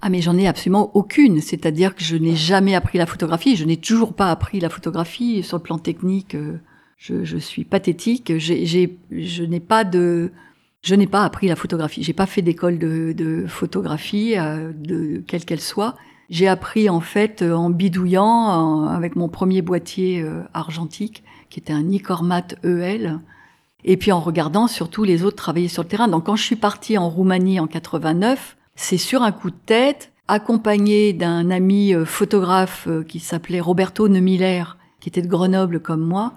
Ah 0.05 0.11
mais 0.11 0.21
j'en 0.21 0.37
ai 0.37 0.49
absolument 0.49 0.91
aucune, 0.95 1.41
c'est-à-dire 1.41 1.95
que 1.95 2.03
je 2.03 2.17
n'ai 2.17 2.35
jamais 2.35 2.75
appris 2.75 2.99
la 2.99 3.07
photographie, 3.07 3.55
je 3.55 3.65
n'ai 3.65 3.77
toujours 3.77 4.15
pas 4.15 4.33
appris 4.33 4.59
la 4.59 4.69
photographie 4.69 5.45
sur 5.45 5.59
le 5.59 5.63
plan 5.63 5.79
technique. 5.79 6.35
Euh, 6.35 6.59
je, 6.99 7.37
suis 7.37 7.65
pathétique, 7.65 8.37
j'ai, 8.37 8.99
je 9.13 9.45
n'ai 9.45 9.61
pas 9.61 9.85
de, 9.85 10.33
je 10.83 10.97
n'ai 10.97 11.07
pas 11.07 11.23
appris 11.23 11.47
la 11.47 11.55
photographie, 11.55 12.03
j'ai 12.03 12.13
pas 12.13 12.27
fait 12.27 12.43
d'école 12.43 12.79
de, 12.79 13.13
de 13.17 13.47
photographie, 13.47 14.35
euh, 14.37 14.73
de 14.75 15.23
quelle 15.25 15.45
qu'elle 15.45 15.61
soit. 15.61 15.95
J'ai 16.31 16.49
appris 16.49 16.89
en 16.91 17.01
fait 17.01 17.43
en 17.43 17.71
bidouillant 17.71 18.89
avec 18.89 19.15
mon 19.15 19.29
premier 19.29 19.63
boîtier 19.63 20.21
euh, 20.21 20.43
argentique, 20.53 21.23
qui 21.49 21.61
était 21.61 21.73
un 21.73 21.83
Nicormat 21.83 22.49
EL, 22.65 23.21
et 23.85 23.97
puis 23.97 24.11
en 24.11 24.19
regardant 24.19 24.67
surtout 24.67 25.05
les 25.05 25.23
autres 25.23 25.37
travailler 25.37 25.69
sur 25.69 25.85
le 25.85 25.89
terrain. 25.89 26.09
Donc 26.09 26.27
quand 26.27 26.37
je 26.37 26.43
suis 26.43 26.57
partie 26.57 26.99
en 26.99 27.09
Roumanie 27.09 27.61
en 27.61 27.69
89 27.69 28.57
c'est 28.75 28.99
sur 28.99 29.23
un 29.23 29.33
coup 29.33 29.51
de 29.51 29.57
tête, 29.67 30.13
accompagné 30.29 31.13
d'un 31.13 31.51
ami 31.51 31.95
euh, 31.95 32.05
photographe 32.05 32.87
euh, 32.89 33.03
qui 33.03 33.21
s'appelait 33.21 33.61
Roberto 33.61 34.09
Neumiller, 34.09 34.65
qui 35.01 35.09
était 35.09 35.23
de 35.23 35.29
Grenoble 35.29 35.81
comme 35.81 36.01
moi. 36.01 36.33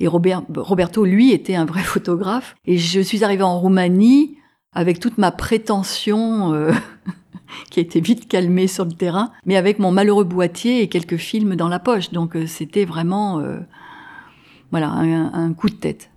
Et 0.00 0.06
Robert, 0.06 0.42
Roberto, 0.54 1.04
lui, 1.04 1.32
était 1.32 1.54
un 1.54 1.64
vrai 1.64 1.82
photographe. 1.84 2.56
Et 2.66 2.78
je 2.78 3.00
suis 3.00 3.24
arrivée 3.24 3.42
en 3.42 3.58
Roumanie 3.58 4.36
avec 4.72 5.00
toute 5.00 5.18
ma 5.18 5.30
prétention, 5.30 6.52
euh, 6.52 6.72
qui 7.70 7.80
a 7.80 7.82
été 7.82 8.00
vite 8.00 8.28
calmée 8.28 8.66
sur 8.66 8.84
le 8.84 8.92
terrain, 8.92 9.32
mais 9.46 9.56
avec 9.56 9.78
mon 9.78 9.90
malheureux 9.90 10.24
boîtier 10.24 10.82
et 10.82 10.88
quelques 10.88 11.16
films 11.16 11.56
dans 11.56 11.68
la 11.68 11.78
poche. 11.78 12.10
Donc 12.10 12.36
c'était 12.46 12.84
vraiment, 12.84 13.42
voilà, 14.70 14.90
un, 14.90 15.32
un, 15.32 15.52
coup 15.54 15.70
de 15.70 15.74
tête. 15.74 16.10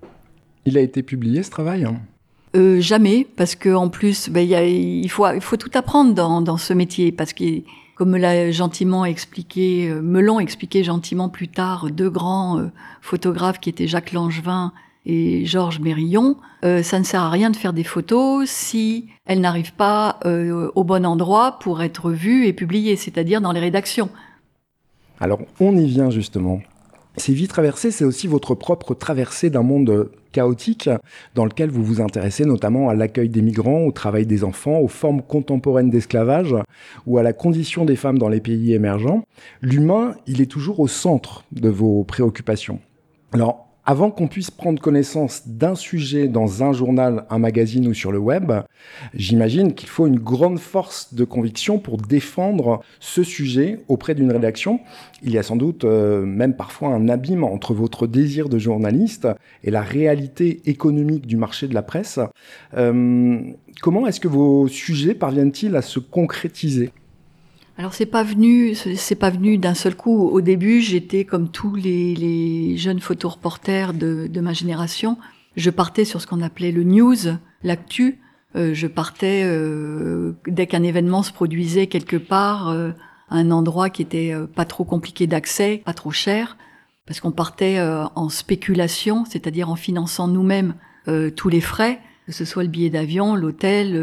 Il 0.66 0.78
a 0.78 0.82
été 0.82 1.02
publié 1.02 1.42
ce 1.44 1.50
travail 1.50 1.86
hein? 1.86 2.02
Euh, 2.56 2.82
Jamais, 2.82 3.28
parce 3.36 3.56
que 3.56 3.74
en 3.74 3.90
plus, 3.90 4.30
ben, 4.30 4.48
y 4.48 4.56
a, 4.56 4.66
il, 4.66 5.10
faut, 5.10 5.28
il 5.34 5.42
faut 5.42 5.58
tout 5.58 5.72
apprendre 5.74 6.14
dans, 6.14 6.42
dans 6.42 6.58
ce 6.58 6.74
métier, 6.74 7.12
parce 7.12 7.34
que 7.34 7.62
comme 8.02 8.10
me 8.10 8.18
l'a 8.18 8.50
gentiment 8.50 9.06
expliqué, 9.06 9.88
euh, 9.88 10.02
me 10.02 10.22
l'ont 10.22 10.40
expliqué 10.40 10.84
gentiment 10.84 11.30
plus 11.30 11.48
tard 11.48 11.92
deux 11.92 12.10
grands 12.10 12.58
euh, 12.58 12.72
photographes 13.00 13.60
qui 13.60 13.70
étaient 13.70 13.86
Jacques 13.86 14.12
Langevin 14.12 14.74
et 15.06 15.46
Georges 15.46 15.80
Mérillon, 15.80 16.36
euh, 16.66 16.82
ça 16.82 16.98
ne 16.98 17.04
sert 17.04 17.22
à 17.22 17.30
rien 17.30 17.52
de 17.52 17.56
faire 17.56 17.74
des 17.74 17.84
photos 17.84 18.50
si 18.50 19.06
elles 19.28 19.40
n'arrivent 19.40 19.76
pas 19.76 20.18
au 20.26 20.84
bon 20.84 21.06
endroit 21.06 21.60
pour 21.60 21.84
être 21.84 22.10
vues 22.10 22.48
et 22.48 22.54
publiées, 22.54 22.96
c'est-à-dire 22.96 23.40
dans 23.40 23.52
les 23.52 23.60
rédactions. 23.60 24.10
Alors 25.20 25.42
on 25.60 25.78
y 25.78 25.86
vient 25.86 26.10
justement. 26.10 26.60
Ces 27.18 27.34
vies 27.34 27.48
traversées, 27.48 27.92
c'est 27.92 28.06
aussi 28.06 28.28
votre 28.28 28.56
propre 28.56 28.94
traversée 28.94 29.50
d'un 29.50 29.64
monde 29.64 30.12
chaotique 30.32 30.90
dans 31.36 31.44
lequel 31.44 31.70
vous 31.70 31.84
vous 31.84 32.02
intéressez 32.02 32.46
notamment 32.46 32.90
à 32.90 32.96
l'accueil 32.96 33.28
des 33.28 33.42
migrants, 33.42 33.86
au 33.86 33.92
travail 33.92 34.26
des 34.26 34.44
enfants, 34.46 34.80
aux 34.80 34.88
formes 34.88 35.22
contemporaines 35.22 35.90
d'esclavage 35.90 36.56
ou 37.06 37.18
à 37.18 37.24
la 37.24 37.34
condition 37.34 37.84
des 37.84 37.98
femmes 37.98 38.18
dans 38.18 38.30
les 38.30 38.40
pays 38.40 38.74
émergents. 38.74 39.24
L'humain, 39.62 40.16
il 40.26 40.42
est 40.42 40.50
toujours 40.50 40.80
au 40.80 40.88
centre 40.88 41.44
de 41.52 41.70
vos 41.70 42.04
préoccupations. 42.06 42.80
Alors, 43.34 43.71
avant 43.86 44.12
qu'on 44.12 44.28
puisse 44.28 44.52
prendre 44.52 44.80
connaissance 44.80 45.48
d'un 45.48 45.76
sujet 45.76 46.28
dans 46.28 46.64
un 46.64 46.72
journal, 46.72 47.26
un 47.30 47.40
magazine 47.40 47.88
ou 47.88 47.94
sur 47.94 48.12
le 48.12 48.20
web, 48.20 48.52
j'imagine 49.14 49.74
qu'il 49.74 49.90
faut 49.90 50.08
une 50.08 50.20
grande 50.20 50.60
force 50.60 51.14
de 51.14 51.24
conviction 51.24 51.80
pour 51.80 51.98
défendre 51.98 52.82
ce 53.00 53.24
sujet 53.24 53.80
auprès 53.88 54.14
d'une 54.14 54.32
rédaction. 54.32 54.80
Il 55.24 55.32
y 55.32 55.38
a 55.38 55.44
sans 55.44 55.56
doute 55.56 55.84
euh, 55.84 56.26
même 56.26 56.56
parfois 56.56 56.90
un 56.90 57.10
abîme 57.10 57.44
entre 57.44 57.74
votre 57.74 58.08
désir 58.08 58.50
de 58.50 58.60
journaliste 58.60 59.28
et 59.64 59.72
la 59.72 59.82
réalité 59.82 60.62
économique 60.66 61.26
du 61.26 61.38
marché 61.38 61.68
de 61.68 61.74
la 61.74 61.82
presse. 61.82 62.20
Euh, 62.76 63.40
comment 63.82 64.06
est-ce 64.06 64.20
que 64.20 64.28
vos 64.28 64.68
sujets 64.68 65.16
parviennent-ils 65.16 65.76
à 65.76 65.82
se 65.82 66.00
concrétiser? 66.00 66.92
Alors 67.82 67.96
c'est 67.96 68.06
pas 68.06 68.22
venu, 68.22 68.76
c'est 68.76 69.16
pas 69.16 69.32
venu 69.32 69.58
d'un 69.58 69.74
seul 69.74 69.96
coup. 69.96 70.30
Au 70.30 70.40
début, 70.42 70.82
j'étais 70.82 71.26
comme 71.26 71.50
tous 71.50 71.74
les, 71.74 72.78
jeunes 72.78 73.00
photoreporters 73.00 73.96
de, 73.96 74.28
de 74.28 74.40
ma 74.40 74.54
génération. 74.54 75.18
Je 75.56 75.72
partais 75.72 76.06
sur 76.06 76.22
ce 76.22 76.28
qu'on 76.28 76.44
appelait 76.44 76.72
le 76.72 76.84
news, 76.84 77.16
l'actu. 77.64 78.20
Euh, 78.56 78.76
je 78.76 78.86
partais 78.86 79.42
euh, 79.46 80.34
dès 80.46 80.68
qu'un 80.68 80.84
événement 80.84 81.24
se 81.24 81.34
produisait 81.34 81.88
quelque 81.88 82.18
part, 82.18 82.70
euh, 82.70 82.92
à 83.32 83.38
un 83.38 83.50
endroit 83.50 83.90
qui 83.90 84.04
était 84.04 84.32
pas 84.56 84.66
trop 84.66 84.84
compliqué 84.84 85.26
d'accès, 85.26 85.82
pas 85.84 85.96
trop 85.96 86.12
cher, 86.12 86.58
parce 87.08 87.20
qu'on 87.20 87.32
partait 87.32 87.82
en 87.82 88.30
spéculation, 88.30 89.26
c'est-à-dire 89.26 89.72
en 89.72 89.76
finançant 89.76 90.28
nous-mêmes 90.28 90.76
tous 91.36 91.50
les 91.50 91.62
frais, 91.62 92.00
que 92.28 92.32
ce 92.32 92.46
soit 92.46 92.62
le 92.62 92.70
billet 92.70 92.92
d'avion, 92.92 93.36
l'hôtel, 93.36 93.96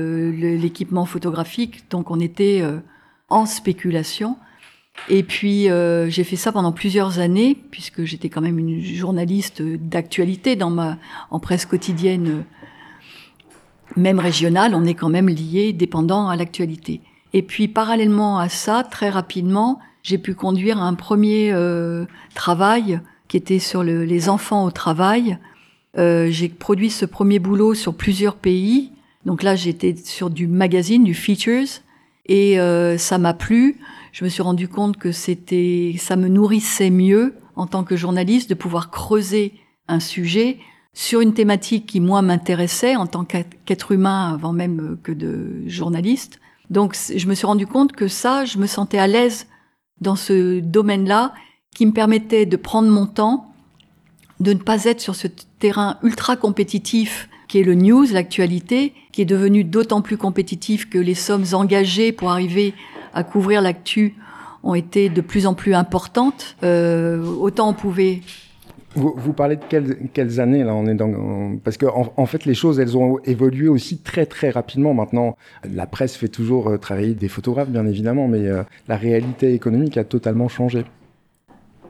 l'équipement 0.59 1.05
photographique. 1.05 1.89
Donc 1.91 2.11
on 2.11 2.19
était 2.21 2.63
en 3.29 3.47
spéculation. 3.47 4.37
Et 5.09 5.23
puis 5.23 5.71
euh, 5.71 6.11
j'ai 6.11 6.25
fait 6.25 6.37
ça 6.37 6.53
pendant 6.53 6.73
plusieurs 6.73 7.19
années, 7.19 7.57
puisque 7.71 8.05
j'étais 8.05 8.29
quand 8.29 8.41
même 8.41 8.59
une 8.59 8.83
journaliste 8.83 9.63
d'actualité 9.63 10.57
dans 10.57 10.71
ma 10.71 10.99
en 11.31 11.39
presse 11.39 11.67
quotidienne, 11.67 12.45
même 13.97 14.19
régionale, 14.19 14.75
on 14.75 14.85
est 14.85 14.95
quand 14.95 15.09
même 15.09 15.29
lié, 15.29 15.73
dépendant 15.73 16.29
à 16.29 16.37
l'actualité. 16.37 17.01
Et 17.33 17.43
puis 17.43 17.69
parallèlement 17.69 18.39
à 18.39 18.49
ça, 18.49 18.83
très 18.83 19.11
rapidement, 19.11 19.79
j'ai 20.03 20.19
pu 20.19 20.35
conduire 20.35 20.81
un 20.83 20.95
premier 20.95 21.53
euh, 21.53 22.05
travail 22.35 23.01
qui 23.29 23.37
était 23.37 23.59
sur 23.59 23.85
le, 23.85 24.05
les 24.05 24.29
enfants 24.29 24.65
au 24.65 24.71
travail. 24.71 25.39
Euh, 25.99 26.29
j'ai 26.31 26.49
produit 26.49 26.91
ce 26.91 27.05
premier 27.05 27.39
boulot 27.39 27.75
sur 27.75 27.95
plusieurs 27.95 28.37
pays. 28.37 28.93
Donc 29.27 29.43
là, 29.43 29.55
j'étais 29.57 29.95
sur 29.97 30.31
du 30.31 30.47
magazine, 30.47 31.05
du 31.05 31.15
features, 31.15 31.83
et 32.29 32.61
euh, 32.61 32.99
ça 32.99 33.19
m'a 33.19 33.35
plu. 33.35 33.81
Je 34.13 34.25
me 34.25 34.29
suis 34.29 34.43
rendu 34.43 34.69
compte 34.69 34.97
que 34.97 35.13
c'était, 35.13 35.95
ça 35.99 36.17
me 36.17 36.29
nourrissait 36.29 36.91
mieux 36.91 37.35
en 37.57 37.67
tant 37.67 37.85
que 37.85 37.97
journaliste 37.97 38.49
de 38.49 38.55
pouvoir 38.55 38.91
creuser 38.91 39.55
un 39.89 40.01
sujet 40.01 40.59
sur 40.93 41.21
une 41.21 41.35
thématique 41.35 41.87
qui 41.87 42.01
moi 42.01 42.23
m'intéressait 42.23 42.97
en 42.97 43.07
tant 43.07 43.25
qu'être 43.25 43.93
humain 43.93 44.33
avant 44.33 44.53
même 44.53 44.99
que 45.03 45.13
de 45.13 45.63
journaliste. 45.67 46.41
Donc 46.71 46.97
je 46.97 47.27
me 47.27 47.35
suis 47.35 47.47
rendu 47.47 47.67
compte 47.67 47.93
que 47.93 48.09
ça, 48.09 48.45
je 48.45 48.59
me 48.59 48.67
sentais 48.67 48.99
à 48.99 49.07
l'aise 49.07 49.47
dans 50.01 50.17
ce 50.17 50.61
domaine-là 50.61 51.35
qui 51.75 51.87
me 51.87 51.93
permettait 51.93 52.47
de 52.47 52.57
prendre 52.57 52.89
mon 52.89 53.07
temps, 53.07 53.53
de 54.41 54.53
ne 54.53 54.59
pas 54.59 54.85
être 54.85 55.01
sur 55.01 55.15
ce 55.15 55.29
terrain 55.59 55.99
ultra 56.03 56.37
compétitif 56.37 57.28
qui 57.49 57.61
est 57.61 57.65
le 57.65 57.75
news, 57.75 58.07
l'actualité, 58.13 58.93
qui 59.11 59.23
est 59.23 59.27
devenu 59.27 59.65
d'autant 59.65 60.03
plus 60.03 60.17
compétitif 60.17 60.89
que 60.89 60.99
les 60.99 61.15
sommes 61.15 61.45
engagées 61.53 62.13
pour 62.13 62.31
arriver 62.31 62.75
à 63.15 63.25
couvrir 63.25 63.63
l'actu 63.63 64.15
ont 64.63 64.75
été 64.75 65.09
de 65.09 65.21
plus 65.21 65.47
en 65.47 65.55
plus 65.55 65.75
importantes. 65.75 66.57
Euh, 66.63 67.25
autant 67.25 67.71
on 67.71 67.75
pouvait 67.75 68.21
vous, 68.95 69.33
parlez 69.33 69.57
de 69.57 69.63
quelles, 70.13 70.41
années 70.41 70.65
là 70.65 70.75
on 70.75 70.87
est 70.87 70.95
dans 70.95 71.57
parce 71.63 71.77
que 71.77 71.87
en, 71.87 72.13
en, 72.17 72.27
fait 72.27 72.47
les 72.47 72.55
choses 72.55 72.81
elles 72.81 72.97
ont 72.97 73.19
évolué 73.25 73.69
aussi 73.69 73.99
très 73.99 74.27
très 74.27 74.51
rapidement 74.51 74.95
maintenant 74.95 75.37
la 75.63 75.87
presse 75.87 76.17
fait 76.17 76.29
toujours 76.29 76.69
euh, 76.69 76.79
travailler 76.79 77.15
des 77.15 77.29
photographes 77.29 77.69
bien 77.69 77.87
évidemment 77.87 78.29
mais 78.29 78.49
euh, 78.49 78.63
la 78.89 78.97
réalité 78.97 79.53
économique 79.53 79.99
a 79.99 80.05
totalement 80.05 80.49
changé 80.49 80.85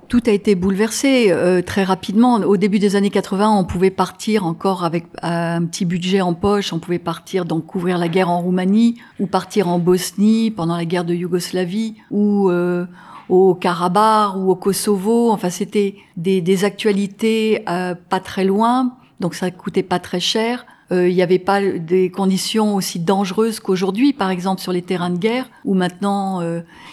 tout 0.09 0.23
a 0.27 0.31
été 0.31 0.55
bouleversé 0.55 1.27
euh, 1.31 1.61
très 1.63 1.85
rapidement. 1.85 2.37
Au 2.37 2.57
début 2.57 2.79
des 2.79 2.97
années 2.97 3.11
80, 3.11 3.51
on 3.51 3.65
pouvait 3.65 3.91
partir 3.91 4.47
encore 4.47 4.85
avec 4.85 5.05
un 5.23 5.65
petit 5.67 5.85
budget 5.85 6.23
en 6.23 6.35
poche. 6.35 6.73
On 6.73 6.79
pouvait 6.79 6.99
partir 6.99 7.45
donc 7.45 7.67
couvrir 7.67 7.99
la 7.99 8.09
guerre 8.09 8.31
en 8.31 8.41
Roumanie 8.41 8.97
ou 9.21 9.27
partir 9.27 9.69
en 9.69 9.79
Bosnie 9.79 10.51
pendant 10.51 10.77
la 10.77 10.87
guerre 10.87 11.05
de 11.05 11.15
Yougoslavie 11.15 11.95
ou 12.11 12.49
euh, 12.49 12.87
au 13.29 13.55
Karabakh 13.55 14.37
ou 14.37 14.51
au 14.51 14.57
Kosovo. 14.57 15.31
Enfin, 15.31 15.51
c'était 15.51 15.97
des, 16.17 16.41
des, 16.41 16.65
actualités 16.65 17.63
euh, 17.69 17.95
pas 17.95 18.21
très 18.21 18.45
loin, 18.45 18.97
donc 19.21 19.35
ça 19.35 19.51
coûtait 19.51 19.83
pas 19.83 19.99
très 19.99 20.21
cher. 20.21 20.67
Il 20.91 21.15
n'y 21.15 21.21
avait 21.21 21.39
pas 21.39 21.61
des 21.61 22.11
conditions 22.11 22.75
aussi 22.75 22.99
dangereuses 22.99 23.61
qu'aujourd'hui, 23.61 24.15
par 24.15 24.31
exemple 24.31 24.63
sur 24.63 24.73
les 24.73 24.81
terrains 24.81 25.11
de 25.11 25.19
guerre, 25.19 25.51
où 25.67 25.75
maintenant 25.75 26.41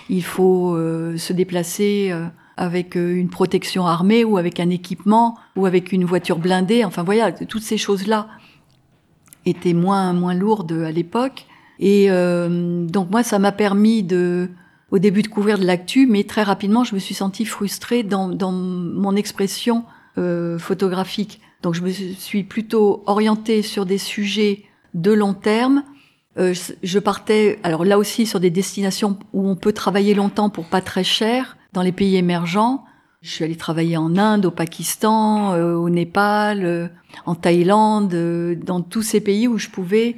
il 0.09 0.21
faut 0.21 0.77
se 1.15 1.31
déplacer 1.31 2.11
avec 2.57 2.95
euh, 2.95 3.15
une 3.15 3.29
protection 3.29 3.85
armée 3.85 4.23
ou 4.23 4.37
avec 4.37 4.59
un 4.59 4.69
équipement 4.69 5.37
ou 5.55 5.65
avec 5.65 5.91
une 5.91 6.05
voiture 6.05 6.39
blindée. 6.39 6.83
Enfin 6.83 7.03
voilà, 7.03 7.31
toutes 7.31 7.63
ces 7.63 7.77
choses-là 7.77 8.27
étaient 9.45 9.73
moins 9.73 10.13
moins 10.13 10.33
lourdes 10.33 10.71
à 10.71 10.91
l'époque. 10.91 11.45
Et 11.79 12.09
euh, 12.09 12.85
donc 12.85 13.09
moi, 13.11 13.23
ça 13.23 13.39
m'a 13.39 13.51
permis 13.51 14.03
de, 14.03 14.49
au 14.91 14.99
début 14.99 15.21
de 15.21 15.27
couvrir 15.27 15.57
de 15.59 15.65
l'actu, 15.65 16.07
mais 16.07 16.23
très 16.23 16.43
rapidement, 16.43 16.83
je 16.83 16.95
me 16.95 16.99
suis 16.99 17.15
sentie 17.15 17.45
frustrée 17.45 18.03
dans, 18.03 18.29
dans 18.29 18.51
mon 18.51 19.15
expression 19.15 19.83
euh, 20.17 20.57
photographique. 20.57 21.41
Donc 21.61 21.73
je 21.73 21.81
me 21.81 21.91
suis 21.91 22.43
plutôt 22.43 23.03
orientée 23.05 23.61
sur 23.61 23.85
des 23.85 23.97
sujets 23.97 24.63
de 24.93 25.11
long 25.11 25.33
terme. 25.33 25.83
Euh, 26.37 26.53
je 26.83 26.99
partais, 26.99 27.59
alors 27.63 27.85
là 27.85 27.97
aussi, 27.97 28.25
sur 28.25 28.39
des 28.39 28.49
destinations 28.49 29.17
où 29.33 29.47
on 29.47 29.55
peut 29.55 29.73
travailler 29.73 30.13
longtemps 30.13 30.49
pour 30.49 30.65
pas 30.65 30.81
très 30.81 31.03
cher 31.03 31.54
dans 31.75 31.83
les 31.83 31.91
pays 31.91 32.15
émergents. 32.15 32.85
Je 33.21 33.29
suis 33.29 33.43
allée 33.43 33.57
travailler 33.57 33.97
en 33.97 34.17
Inde, 34.17 34.45
au 34.45 34.51
Pakistan, 34.51 35.53
euh, 35.53 35.75
au 35.75 35.89
Népal, 35.89 36.65
euh, 36.65 36.87
en 37.25 37.35
Thaïlande, 37.35 38.13
euh, 38.13 38.55
dans 38.55 38.81
tous 38.81 39.01
ces 39.01 39.19
pays 39.19 39.47
où 39.47 39.57
je 39.57 39.69
pouvais 39.69 40.15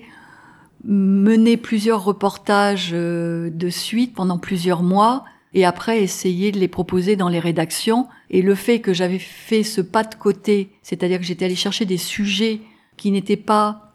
mener 0.83 1.57
plusieurs 1.57 2.03
reportages 2.03 2.91
de 2.91 3.69
suite 3.69 4.13
pendant 4.13 4.37
plusieurs 4.37 4.83
mois 4.83 5.25
et 5.53 5.65
après 5.65 6.01
essayer 6.03 6.51
de 6.51 6.59
les 6.59 6.67
proposer 6.67 7.15
dans 7.15 7.29
les 7.29 7.39
rédactions. 7.39 8.07
Et 8.29 8.41
le 8.41 8.55
fait 8.55 8.79
que 8.79 8.93
j'avais 8.93 9.19
fait 9.19 9.63
ce 9.63 9.81
pas 9.81 10.03
de 10.03 10.15
côté, 10.15 10.71
c'est-à-dire 10.83 11.17
que 11.17 11.25
j'étais 11.25 11.45
allée 11.45 11.55
chercher 11.55 11.85
des 11.85 11.97
sujets 11.97 12.61
qui 12.95 13.11
n'étaient 13.11 13.35
pas 13.35 13.91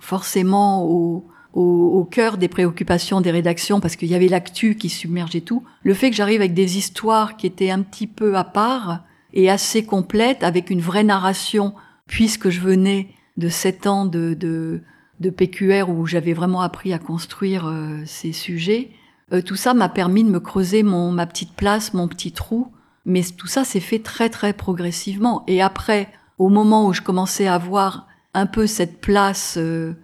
forcément 0.00 0.84
au, 0.84 1.26
au, 1.56 2.04
cœur 2.04 2.36
des 2.36 2.48
préoccupations 2.48 3.22
des 3.22 3.30
rédactions 3.30 3.80
parce 3.80 3.96
qu'il 3.96 4.08
y 4.08 4.14
avait 4.14 4.28
l'actu 4.28 4.76
qui 4.76 4.90
submergeait 4.90 5.40
tout. 5.40 5.64
Le 5.82 5.94
fait 5.94 6.10
que 6.10 6.16
j'arrive 6.16 6.40
avec 6.40 6.52
des 6.52 6.76
histoires 6.76 7.36
qui 7.36 7.46
étaient 7.46 7.70
un 7.70 7.80
petit 7.80 8.06
peu 8.06 8.36
à 8.36 8.44
part 8.44 9.04
et 9.32 9.50
assez 9.50 9.84
complètes 9.84 10.42
avec 10.42 10.68
une 10.68 10.80
vraie 10.80 11.02
narration 11.02 11.74
puisque 12.06 12.50
je 12.50 12.60
venais 12.60 13.08
de 13.38 13.48
sept 13.48 13.86
ans 13.86 14.04
de, 14.04 14.34
de, 14.34 14.82
de 15.20 15.30
PQR 15.30 15.88
où 15.88 16.06
j'avais 16.06 16.34
vraiment 16.34 16.60
appris 16.60 16.92
à 16.92 16.98
construire 16.98 17.66
euh, 17.66 18.02
ces 18.04 18.32
sujets. 18.32 18.90
Euh, 19.32 19.40
tout 19.40 19.56
ça 19.56 19.72
m'a 19.72 19.88
permis 19.88 20.24
de 20.24 20.30
me 20.30 20.40
creuser 20.40 20.82
mon, 20.82 21.10
ma 21.10 21.26
petite 21.26 21.54
place, 21.54 21.94
mon 21.94 22.06
petit 22.06 22.32
trou. 22.32 22.70
Mais 23.06 23.22
tout 23.36 23.46
ça 23.46 23.64
s'est 23.64 23.80
fait 23.80 24.00
très 24.00 24.28
très 24.28 24.52
progressivement. 24.52 25.42
Et 25.46 25.62
après, 25.62 26.08
au 26.38 26.48
moment 26.48 26.86
où 26.86 26.92
je 26.92 27.02
commençais 27.02 27.46
à 27.46 27.54
avoir 27.54 28.08
un 28.34 28.46
peu 28.46 28.66
cette 28.66 29.00
place 29.00 29.54
euh, 29.56 29.94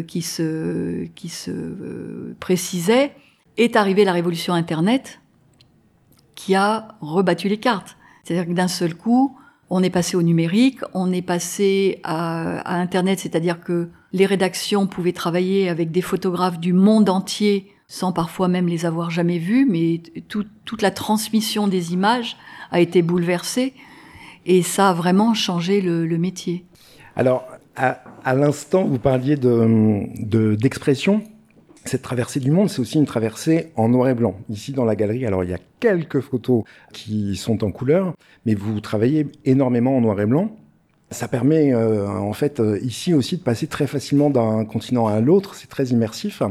qui 0.00 0.22
se, 0.22 1.04
qui 1.14 1.28
se 1.28 1.50
euh, 1.50 2.34
précisait, 2.40 3.12
est 3.58 3.76
arrivée 3.76 4.04
la 4.04 4.12
révolution 4.12 4.54
Internet 4.54 5.20
qui 6.34 6.54
a 6.54 6.88
rebattu 7.02 7.48
les 7.48 7.58
cartes. 7.58 7.98
C'est-à-dire 8.24 8.46
que 8.46 8.56
d'un 8.56 8.68
seul 8.68 8.94
coup, 8.94 9.36
on 9.68 9.82
est 9.82 9.90
passé 9.90 10.16
au 10.16 10.22
numérique, 10.22 10.80
on 10.94 11.12
est 11.12 11.22
passé 11.22 12.00
à, 12.04 12.80
Internet, 12.80 13.20
c'est-à-dire 13.20 13.60
que 13.60 13.90
les 14.12 14.26
rédactions 14.26 14.86
pouvaient 14.86 15.12
travailler 15.12 15.68
avec 15.68 15.90
des 15.90 16.02
photographes 16.02 16.58
du 16.58 16.72
monde 16.72 17.08
entier 17.08 17.72
sans 17.88 18.12
parfois 18.12 18.48
même 18.48 18.68
les 18.68 18.86
avoir 18.86 19.10
jamais 19.10 19.38
vus, 19.38 19.66
mais 19.68 20.00
toute 20.28 20.80
la 20.80 20.90
transmission 20.90 21.68
des 21.68 21.92
images 21.92 22.38
a 22.70 22.80
été 22.80 23.02
bouleversée 23.02 23.74
et 24.46 24.62
ça 24.62 24.90
a 24.90 24.92
vraiment 24.92 25.34
changé 25.34 25.80
le, 25.80 26.18
métier. 26.18 26.64
Alors, 27.16 27.46
l'instant, 28.24 28.84
vous 28.84 28.98
parliez 28.98 29.36
d'expression. 29.36 31.18
De, 31.18 31.22
cette 31.84 32.02
traversée 32.02 32.38
du 32.38 32.50
monde, 32.50 32.70
c'est 32.70 32.80
aussi 32.80 32.98
une 32.98 33.06
traversée 33.06 33.72
en 33.76 33.88
noir 33.88 34.08
et 34.08 34.14
blanc. 34.14 34.36
Ici, 34.48 34.72
dans 34.72 34.84
la 34.84 34.94
galerie, 34.94 35.26
alors 35.26 35.42
il 35.42 35.50
y 35.50 35.54
a 35.54 35.58
quelques 35.80 36.20
photos 36.20 36.62
qui 36.92 37.36
sont 37.36 37.64
en 37.64 37.72
couleur, 37.72 38.14
mais 38.46 38.54
vous 38.54 38.80
travaillez 38.80 39.26
énormément 39.44 39.96
en 39.96 40.00
noir 40.00 40.20
et 40.20 40.26
blanc. 40.26 40.56
Ça 41.10 41.28
permet 41.28 41.74
euh, 41.74 42.08
en 42.08 42.32
fait 42.32 42.60
euh, 42.60 42.78
ici 42.82 43.12
aussi 43.12 43.36
de 43.36 43.42
passer 43.42 43.66
très 43.66 43.86
facilement 43.86 44.30
d'un 44.30 44.64
continent 44.64 45.08
à 45.08 45.20
l'autre, 45.20 45.54
c'est 45.54 45.68
très 45.68 45.86
immersif. 45.86 46.42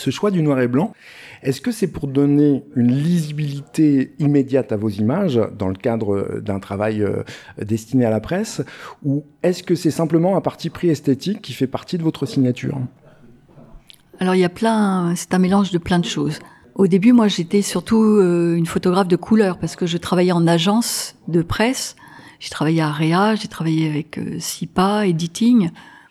Ce 0.00 0.10
choix 0.10 0.30
du 0.30 0.40
noir 0.40 0.58
et 0.60 0.66
blanc, 0.66 0.94
est-ce 1.42 1.60
que 1.60 1.70
c'est 1.70 1.86
pour 1.86 2.06
donner 2.06 2.64
une 2.74 2.90
lisibilité 2.90 4.14
immédiate 4.18 4.72
à 4.72 4.78
vos 4.78 4.88
images 4.88 5.38
dans 5.58 5.68
le 5.68 5.74
cadre 5.74 6.40
d'un 6.40 6.58
travail 6.58 7.02
euh, 7.02 7.22
destiné 7.60 8.06
à 8.06 8.10
la 8.10 8.20
presse 8.20 8.62
ou 9.04 9.26
est-ce 9.42 9.62
que 9.62 9.74
c'est 9.74 9.90
simplement 9.90 10.38
un 10.38 10.40
parti 10.40 10.70
pris 10.70 10.88
esthétique 10.88 11.42
qui 11.42 11.52
fait 11.52 11.66
partie 11.66 11.98
de 11.98 12.02
votre 12.02 12.24
signature? 12.24 12.78
Alors 14.20 14.34
il 14.34 14.40
y 14.40 14.44
a 14.44 14.48
plein, 14.48 15.12
c'est 15.16 15.34
un 15.34 15.38
mélange 15.38 15.70
de 15.70 15.76
plein 15.76 15.98
de 15.98 16.06
choses. 16.06 16.38
Au 16.76 16.86
début, 16.86 17.12
moi, 17.12 17.28
j'étais 17.28 17.60
surtout 17.60 18.02
euh, 18.02 18.56
une 18.56 18.64
photographe 18.64 19.08
de 19.08 19.16
couleur 19.16 19.58
parce 19.58 19.76
que 19.76 19.84
je 19.84 19.98
travaillais 19.98 20.32
en 20.32 20.46
agence 20.46 21.14
de 21.28 21.42
presse. 21.42 21.94
J'ai 22.38 22.48
travaillé 22.48 22.80
à 22.80 22.90
Réa, 22.90 23.34
j'ai 23.34 23.48
travaillé 23.48 23.86
avec 23.90 24.16
euh, 24.16 24.38
SIPA, 24.38 25.06
Editing 25.08 25.70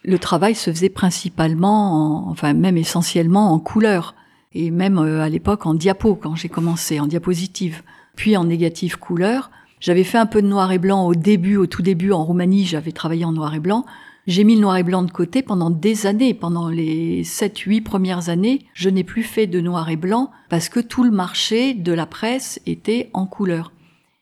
le 0.10 0.20
travail 0.20 0.56
se 0.56 0.72
faisait 0.72 0.89
principalement, 0.89 2.28
enfin 2.30 2.54
même 2.54 2.78
essentiellement 2.78 3.54
en 3.54 3.60
couleur, 3.60 4.16
et 4.54 4.72
même 4.72 4.98
euh, 4.98 5.22
à 5.22 5.30
l'époque 5.30 5.66
en 5.66 5.75
diapo 5.75 6.16
quand 6.16 6.36
j'ai 6.36 6.50
commencé, 6.50 7.00
en 7.00 7.08
diapositive, 7.08 7.84
puis 8.16 8.36
en 8.36 8.46
négative 8.46 8.98
couleur. 8.98 9.51
J'avais 9.80 10.04
fait 10.04 10.18
un 10.18 10.25
peu 10.25 10.42
de 10.42 10.48
noir 10.48 10.72
et 10.72 10.80
blanc 10.80 11.06
au 11.06 11.16
début, 11.16 11.56
au 11.56 11.68
tout 11.68 11.84
début 11.84 12.12
en 12.12 12.25
Roumanie, 12.25 12.66
j'avais 12.66 12.92
travaillé 12.92 13.24
en 13.24 13.32
noir 13.32 13.54
et 13.54 13.60
blanc. 13.60 13.86
J'ai 14.28 14.44
mis 14.44 14.56
le 14.56 14.62
noir 14.62 14.78
et 14.78 14.84
blanc 14.84 15.04
de 15.04 15.12
côté 15.12 15.42
pendant 15.42 15.70
des 15.70 16.06
années, 16.06 16.34
pendant 16.34 16.70
les 16.70 17.24
7-8 17.24 17.84
premières 17.84 18.30
années, 18.30 18.66
je 18.74 18.89
n'ai 18.89 19.04
plus 19.04 19.24
fait 19.24 19.48
de 19.48 19.62
noir 19.62 19.89
et 19.89 19.96
blanc 19.96 20.32
parce 20.50 20.70
que 20.70 20.80
tout 20.80 21.04
le 21.04 21.12
marché 21.12 21.74
de 21.74 21.94
la 21.94 22.06
presse 22.06 22.60
était 22.66 23.10
en 23.13 23.25
couleur. 23.25 23.72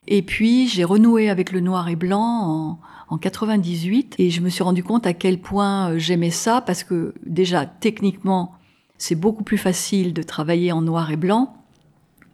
Et 0.07 0.21
puis 0.21 0.67
j'ai 0.67 0.83
renoué 0.83 1.29
avec 1.29 1.51
le 1.51 1.59
noir 1.59 1.89
et 1.89 1.95
blanc 1.95 2.19
en, 2.19 2.79
en 3.09 3.17
98 3.17 4.15
et 4.17 4.29
je 4.29 4.41
me 4.41 4.49
suis 4.49 4.63
rendu 4.63 4.83
compte 4.83 5.05
à 5.07 5.13
quel 5.13 5.39
point 5.39 5.91
euh, 5.91 5.99
j'aimais 5.99 6.29
ça 6.29 6.61
parce 6.61 6.83
que 6.83 7.13
déjà 7.25 7.65
techniquement 7.65 8.53
c'est 8.97 9.15
beaucoup 9.15 9.43
plus 9.43 9.57
facile 9.57 10.13
de 10.13 10.23
travailler 10.23 10.71
en 10.71 10.81
noir 10.81 11.11
et 11.11 11.17
blanc 11.17 11.53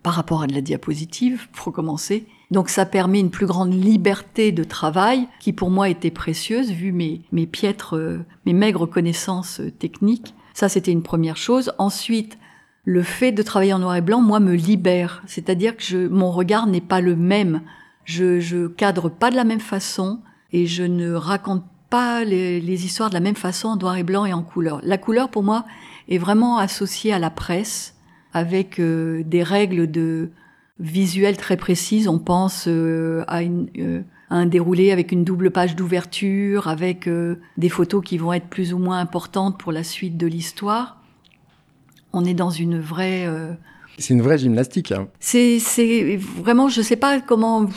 par 0.02 0.14
rapport 0.14 0.44
à 0.44 0.48
de 0.48 0.54
la 0.54 0.62
diapositive 0.62 1.48
pour 1.52 1.72
commencer. 1.74 2.26
Donc 2.52 2.70
ça 2.70 2.86
permet 2.86 3.20
une 3.20 3.32
plus 3.32 3.46
grande 3.46 3.74
liberté 3.74 4.52
de 4.52 4.64
travail 4.64 5.28
qui 5.40 5.54
pour 5.54 5.72
moi 5.72 5.90
était 5.90 6.12
précieuse 6.12 6.72
vu 6.72 6.92
mes, 6.92 7.22
mes 7.32 7.48
piètres, 7.48 7.98
euh, 7.98 8.26
mes 8.46 8.54
maigres 8.54 8.88
connaissances 8.88 9.60
euh, 9.60 9.72
techniques. 9.72 10.34
Ça 10.54 10.70
c'était 10.70 10.92
une 10.92 11.04
première 11.04 11.38
chose. 11.38 11.74
Ensuite, 11.78 12.38
le 12.86 13.04
fait 13.04 13.32
de 13.32 13.42
travailler 13.42 13.74
en 13.74 13.80
noir 13.80 13.96
et 13.96 14.02
blanc, 14.02 14.22
moi, 14.22 14.40
me 14.40 14.54
libère. 14.54 15.24
C'est-à-dire 15.26 15.78
que 15.78 15.84
je, 15.84 16.08
mon 16.08 16.32
regard 16.32 16.68
n'est 16.68 16.82
pas 16.82 17.02
le 17.02 17.16
même. 17.16 17.62
Je, 18.04 18.40
je 18.40 18.68
cadre 18.68 19.10
pas 19.10 19.32
de 19.32 19.36
la 19.36 19.46
même 19.46 19.62
façon 19.62 20.20
et 20.52 20.68
je 20.68 20.84
ne 20.84 21.14
raconte 21.14 21.64
pas 21.90 22.24
les, 22.24 22.86
histoires 22.86 23.10
de 23.10 23.14
la 23.14 23.20
même 23.20 23.36
façon 23.36 23.68
en 23.68 23.76
noir 23.76 23.98
et 23.98 24.04
blanc 24.04 24.26
et 24.26 24.34
en 24.34 24.42
couleur. 24.42 24.80
La 24.84 24.98
couleur, 24.98 25.30
pour 25.30 25.44
moi, 25.44 25.64
est 26.10 26.18
vraiment 26.18 26.58
associée 26.58 27.14
à 27.14 27.20
la 27.20 27.30
presse, 27.30 27.96
avec 28.34 28.80
euh, 28.80 29.24
des 29.24 29.44
règles 29.44 29.90
de 29.90 30.32
visuel 30.80 31.38
très 31.38 31.56
précises. 31.56 32.08
On 32.08 32.18
pense 32.18 32.66
euh, 32.68 33.24
à, 33.28 33.44
une, 33.44 33.70
euh, 33.78 34.02
un 34.32 34.48
déroulé 34.48 34.92
avec 34.92 35.12
une 35.12 35.24
double 35.24 35.52
page 35.52 35.76
d'ouverture, 35.76 36.68
avec 36.68 37.08
des 37.58 37.70
photos 37.70 38.04
qui 38.04 38.18
vont 38.18 38.34
être 38.34 38.48
plus 38.48 38.74
ou 38.74 38.80
moins 38.80 39.00
importantes 39.00 39.60
pour 39.60 39.72
la 39.72 39.84
suite 39.84 40.18
de 40.18 40.26
l'histoire. 40.26 41.03
On 42.14 42.24
est 42.26 42.34
dans 42.34 42.52
une 42.52 42.80
vraie... 42.80 43.28
C'est 43.98 44.14
une 44.14 44.22
vraie 44.22 44.38
gymnastique. 44.38 44.92
Hein. 44.92 45.08
C'est 45.20 45.60
vraiment, 46.18 46.68
je 46.68 46.82
sais 46.82 46.96
pas 46.96 47.20
comment 47.20 47.68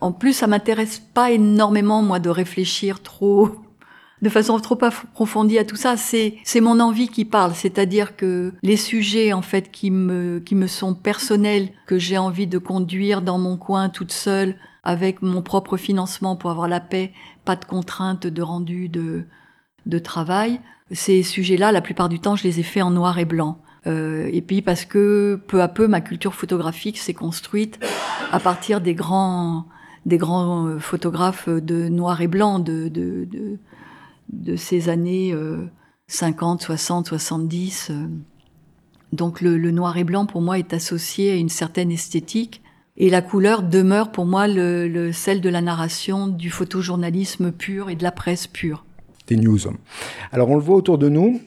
en 0.00 0.12
plus, 0.12 0.32
ça 0.32 0.46
m'intéresse 0.46 1.00
pas 1.12 1.30
énormément, 1.30 2.02
moi, 2.02 2.18
de 2.18 2.30
réfléchir 2.30 3.02
trop, 3.02 3.50
de 4.22 4.28
façon 4.28 4.58
trop 4.58 4.82
approfondie 4.82 5.58
à 5.58 5.64
tout 5.64 5.76
ça. 5.76 5.96
C'est, 5.96 6.36
c'est 6.44 6.60
mon 6.60 6.80
envie 6.80 7.08
qui 7.08 7.24
parle. 7.24 7.54
C'est-à-dire 7.54 8.16
que 8.16 8.52
les 8.62 8.76
sujets, 8.76 9.32
en 9.32 9.42
fait, 9.42 9.70
qui 9.70 9.90
me, 9.90 10.40
qui 10.40 10.54
me 10.54 10.66
sont 10.66 10.94
personnels, 10.94 11.70
que 11.86 11.98
j'ai 11.98 12.18
envie 12.18 12.46
de 12.46 12.58
conduire 12.58 13.22
dans 13.22 13.38
mon 13.38 13.56
coin 13.56 13.88
toute 13.88 14.12
seule, 14.12 14.56
avec 14.82 15.20
mon 15.20 15.42
propre 15.42 15.76
financement 15.76 16.36
pour 16.36 16.50
avoir 16.50 16.68
la 16.68 16.80
paix, 16.80 17.12
pas 17.44 17.56
de 17.56 17.64
contraintes 17.64 18.26
de 18.26 18.42
rendu 18.42 18.88
de, 18.88 19.24
de 19.86 19.98
travail. 19.98 20.60
Ces 20.92 21.22
sujets-là, 21.22 21.72
la 21.72 21.80
plupart 21.80 22.08
du 22.08 22.18
temps, 22.18 22.36
je 22.36 22.44
les 22.44 22.60
ai 22.60 22.62
faits 22.62 22.82
en 22.82 22.90
noir 22.90 23.18
et 23.18 23.24
blanc. 23.24 23.58
Euh, 23.86 24.28
et 24.32 24.42
puis 24.42 24.60
parce 24.60 24.84
que 24.84 25.40
peu 25.46 25.62
à 25.62 25.68
peu 25.68 25.86
ma 25.86 26.00
culture 26.00 26.34
photographique 26.34 26.98
s'est 26.98 27.14
construite 27.14 27.80
à 28.30 28.38
partir 28.38 28.82
des 28.82 28.94
grands 28.94 29.64
des 30.04 30.18
grands 30.18 30.66
euh, 30.66 30.78
photographes 30.78 31.48
de 31.48 31.88
noir 31.88 32.20
et 32.20 32.28
blanc 32.28 32.58
de 32.58 32.88
de, 32.88 33.26
de, 34.30 34.56
ces 34.56 34.90
années 34.90 35.34
50, 36.08 36.60
60, 36.60 37.06
70. 37.06 37.92
Donc 39.12 39.40
le, 39.40 39.56
le, 39.56 39.70
noir 39.70 39.96
et 39.96 40.04
blanc 40.04 40.26
pour 40.26 40.42
moi 40.42 40.58
est 40.58 40.74
associé 40.74 41.32
à 41.32 41.36
une 41.36 41.48
certaine 41.48 41.90
esthétique 41.90 42.62
et 42.96 43.08
la 43.08 43.22
couleur 43.22 43.62
demeure 43.62 44.12
pour 44.12 44.26
moi 44.26 44.46
le, 44.46 44.86
le, 44.86 45.10
celle 45.12 45.40
de 45.40 45.48
la 45.48 45.62
narration, 45.62 46.26
du 46.26 46.50
photojournalisme 46.50 47.50
pur 47.50 47.88
et 47.88 47.96
de 47.96 48.02
la 48.02 48.12
presse 48.12 48.46
pure. 48.46 48.84
News. 49.36 49.60
Alors 50.32 50.50
on 50.50 50.56
le 50.56 50.62
voit 50.62 50.76
autour 50.76 50.98
de 50.98 51.08
nous, 51.08 51.40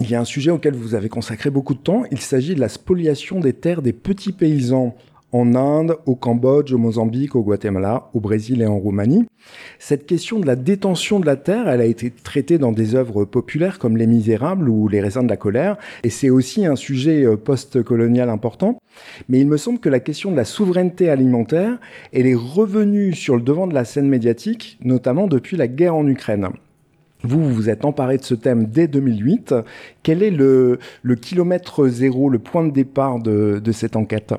il 0.00 0.10
y 0.10 0.14
a 0.14 0.20
un 0.20 0.24
sujet 0.24 0.50
auquel 0.50 0.74
vous 0.74 0.94
avez 0.94 1.08
consacré 1.08 1.50
beaucoup 1.50 1.74
de 1.74 1.78
temps. 1.78 2.02
Il 2.10 2.20
s'agit 2.20 2.54
de 2.54 2.60
la 2.60 2.68
spoliation 2.68 3.38
des 3.40 3.52
terres 3.52 3.82
des 3.82 3.92
petits 3.92 4.32
paysans 4.32 4.96
en 5.32 5.54
Inde, 5.54 5.96
au 6.06 6.14
Cambodge, 6.14 6.72
au 6.72 6.78
Mozambique, 6.78 7.34
au 7.34 7.42
Guatemala, 7.42 8.10
au 8.12 8.20
Brésil 8.20 8.60
et 8.60 8.66
en 8.66 8.78
Roumanie. 8.78 9.24
Cette 9.78 10.06
question 10.06 10.38
de 10.38 10.46
la 10.46 10.56
détention 10.56 11.20
de 11.20 11.26
la 11.26 11.36
terre, 11.36 11.68
elle 11.68 11.80
a 11.80 11.86
été 11.86 12.10
traitée 12.10 12.58
dans 12.58 12.72
des 12.72 12.94
œuvres 12.94 13.24
populaires 13.24 13.78
comme 13.78 13.96
Les 13.96 14.06
Misérables 14.06 14.68
ou 14.68 14.88
Les 14.88 15.00
raisins 15.00 15.22
de 15.22 15.30
la 15.30 15.38
colère, 15.38 15.78
et 16.04 16.10
c'est 16.10 16.30
aussi 16.30 16.66
un 16.66 16.76
sujet 16.76 17.24
euh, 17.24 17.36
post-colonial 17.36 18.28
important. 18.28 18.78
Mais 19.28 19.40
il 19.40 19.48
me 19.48 19.56
semble 19.56 19.78
que 19.78 19.88
la 19.88 20.00
question 20.00 20.30
de 20.30 20.36
la 20.36 20.44
souveraineté 20.44 21.08
alimentaire, 21.08 21.78
elle 22.12 22.26
est 22.26 22.34
revenue 22.34 23.14
sur 23.14 23.36
le 23.36 23.42
devant 23.42 23.66
de 23.66 23.74
la 23.74 23.86
scène 23.86 24.08
médiatique, 24.08 24.78
notamment 24.84 25.28
depuis 25.28 25.56
la 25.56 25.66
guerre 25.66 25.94
en 25.94 26.06
Ukraine. 26.06 26.48
Vous, 27.24 27.52
vous 27.52 27.70
êtes 27.70 27.84
emparé 27.84 28.18
de 28.18 28.24
ce 28.24 28.34
thème 28.34 28.66
dès 28.66 28.88
2008. 28.88 29.54
Quel 30.02 30.22
est 30.22 30.30
le, 30.30 30.78
kilomètre 31.20 31.88
zéro, 31.88 32.28
le 32.28 32.38
point 32.38 32.64
de 32.64 32.72
départ 32.72 33.20
de, 33.20 33.72
cette 33.72 33.96
enquête? 33.96 34.34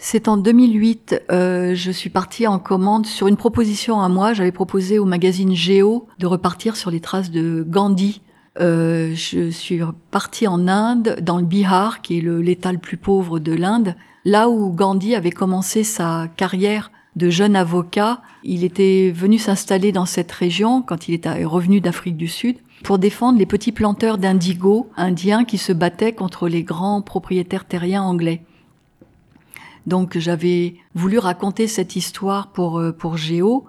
C'est 0.00 0.28
en 0.28 0.36
2008, 0.36 1.22
euh, 1.32 1.74
je 1.74 1.90
suis 1.90 2.08
partie 2.08 2.46
en 2.46 2.60
commande 2.60 3.04
sur 3.04 3.26
une 3.26 3.36
proposition 3.36 4.00
à 4.00 4.08
moi. 4.08 4.32
J'avais 4.32 4.52
proposé 4.52 5.00
au 5.00 5.04
magazine 5.04 5.54
Géo 5.56 6.06
de 6.20 6.26
repartir 6.26 6.76
sur 6.76 6.92
les 6.92 7.00
traces 7.00 7.32
de 7.32 7.66
Gandhi. 7.68 8.22
Euh, 8.60 9.12
je 9.14 9.50
suis 9.50 9.80
partie 10.12 10.46
en 10.46 10.68
Inde, 10.68 11.16
dans 11.20 11.38
le 11.38 11.44
Bihar, 11.44 12.00
qui 12.00 12.18
est 12.18 12.20
l'État 12.20 12.72
le 12.72 12.78
plus 12.78 12.96
pauvre 12.96 13.40
de 13.40 13.52
l'Inde, 13.52 13.96
là 14.24 14.48
où 14.48 14.70
Gandhi 14.70 15.16
avait 15.16 15.32
commencé 15.32 15.82
sa 15.82 16.28
carrière 16.36 16.92
de 17.18 17.28
jeune 17.28 17.56
avocat. 17.56 18.22
Il 18.44 18.64
était 18.64 19.12
venu 19.14 19.38
s'installer 19.38 19.92
dans 19.92 20.06
cette 20.06 20.32
région 20.32 20.80
quand 20.80 21.08
il 21.08 21.14
est 21.14 21.44
revenu 21.44 21.80
d'Afrique 21.80 22.16
du 22.16 22.28
Sud 22.28 22.56
pour 22.84 22.98
défendre 22.98 23.38
les 23.38 23.46
petits 23.46 23.72
planteurs 23.72 24.18
d'indigo 24.18 24.88
indiens 24.96 25.44
qui 25.44 25.58
se 25.58 25.72
battaient 25.72 26.12
contre 26.12 26.48
les 26.48 26.62
grands 26.62 27.02
propriétaires 27.02 27.66
terriens 27.66 28.02
anglais. 28.02 28.42
Donc 29.86 30.16
j'avais 30.18 30.76
voulu 30.94 31.18
raconter 31.18 31.66
cette 31.66 31.96
histoire 31.96 32.48
pour, 32.48 32.78
euh, 32.78 32.92
pour 32.92 33.16
Géo 33.16 33.64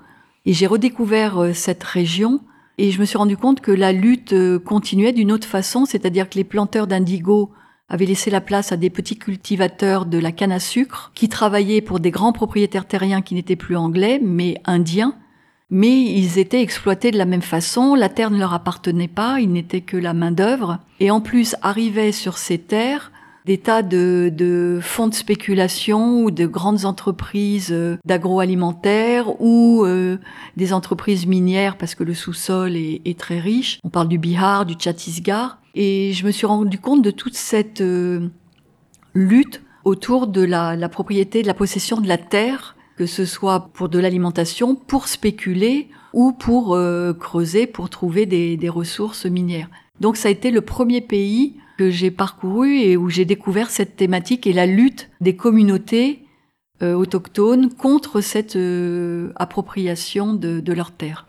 et 0.46 0.54
j'ai 0.54 0.68
redécouvert 0.68 1.42
euh, 1.42 1.54
cette 1.54 1.84
région 1.84 2.42
et 2.78 2.92
je 2.92 3.00
me 3.00 3.06
suis 3.06 3.18
rendu 3.18 3.38
compte 3.38 3.62
que 3.62 3.72
la 3.72 3.94
lutte 3.94 4.34
euh, 4.34 4.60
continuait 4.60 5.14
d'une 5.14 5.32
autre 5.32 5.48
façon, 5.48 5.86
c'est-à-dire 5.86 6.30
que 6.30 6.36
les 6.36 6.44
planteurs 6.44 6.88
d'indigo 6.88 7.52
avait 7.90 8.06
laissé 8.06 8.30
la 8.30 8.42
place 8.42 8.72
à 8.72 8.78
des 8.78 8.90
petits 8.90 9.18
cultivateurs 9.18 10.06
de 10.06 10.18
la 10.18 10.32
canne 10.32 10.52
à 10.52 10.60
sucre 10.60 11.12
qui 11.16 11.30
travaillaient 11.30 11.82
pour 11.82 12.00
des 12.00 12.12
grands 12.12 12.34
propriétaires 12.34 12.88
terriens 12.88 13.22
qui 13.22 13.36
n'étaient 13.36 13.56
plus 13.56 13.76
anglais, 13.76 14.20
mais 14.24 14.56
indiens. 14.66 15.16
Mais 15.72 16.02
ils 16.02 16.40
étaient 16.40 16.62
exploités 16.62 17.12
de 17.12 17.18
la 17.18 17.26
même 17.26 17.44
façon, 17.44 17.94
la 17.94 18.10
terre 18.10 18.32
ne 18.32 18.40
leur 18.40 18.54
appartenait 18.54 19.08
pas, 19.08 19.40
ils 19.40 19.52
n'étaient 19.52 19.82
que 19.82 19.98
la 19.98 20.14
main-d'œuvre. 20.14 20.80
Et 21.00 21.12
en 21.12 21.22
plus, 21.22 21.56
arrivaient 21.62 22.12
sur 22.12 22.38
ces 22.38 22.58
terres 22.58 23.12
des 23.46 23.58
tas 23.58 23.82
de, 23.82 24.32
de 24.32 24.80
fonds 24.82 25.08
de 25.08 25.14
spéculation 25.14 26.24
ou 26.24 26.32
de 26.32 26.46
grandes 26.46 26.86
entreprises 26.86 27.72
euh, 27.72 27.98
d'agroalimentaire 28.06 29.42
ou 29.42 29.86
euh, 29.86 30.18
des 30.58 30.74
entreprises 30.74 31.26
minières 31.26 31.78
parce 31.78 31.96
que 31.96 32.04
le 32.04 32.14
sous-sol 32.14 32.76
est, 32.76 33.02
est, 33.06 33.18
très 33.18 33.40
riche. 33.40 33.80
On 33.84 33.90
parle 33.90 34.08
du 34.08 34.18
Bihar, 34.18 34.66
du 34.66 34.76
Chhattisgarh. 34.78 35.59
Et 35.76 36.14
je 36.14 36.26
me 36.26 36.32
suis 36.32 36.46
rendu 36.46 36.80
compte 36.80 37.02
de 37.02 37.12
toute 37.12 37.36
cette 37.36 37.82
euh, 37.82 38.28
lutte 39.14 39.62
autour 39.86 40.28
de 40.28 40.42
la, 40.42 40.90
propriété, 40.90 41.42
de 41.42 41.48
la 41.48 41.54
possession 41.54 42.02
de 42.02 42.08
la 42.08 42.18
terre, 42.18 42.76
que 42.98 43.06
ce 43.06 43.26
soit 43.26 43.70
pour 43.74 43.90
de 43.90 44.00
l'alimentation, 44.00 44.76
pour 44.76 45.08
spéculer 45.08 45.88
ou 46.14 46.32
pour 46.32 46.78
creuser, 47.20 47.66
pour 47.66 47.90
trouver 47.90 48.26
des, 48.26 48.70
ressources 48.70 49.26
minières. 49.26 49.70
Donc 50.02 50.18
ça 50.18 50.28
a 50.28 50.32
été 50.32 50.52
le 50.52 50.62
premier 50.62 51.02
pays 51.02 51.56
que 51.78 51.90
j'ai 51.90 52.12
parcouru 52.12 52.78
et 52.80 52.98
où 52.98 53.10
j'ai 53.10 53.24
découvert 53.24 53.70
cette 53.70 53.96
thématique 53.96 54.46
et 54.48 54.54
la 54.54 54.66
lutte 54.66 55.10
des 55.22 55.38
communautés 55.38 56.26
euh, 56.82 56.94
autochtones 56.94 57.74
contre 57.74 58.22
cette 58.22 58.56
euh, 58.58 59.32
appropriation 59.36 60.34
de, 60.34 60.60
de 60.60 60.74
leurs 60.74 60.92
terres. 60.92 61.26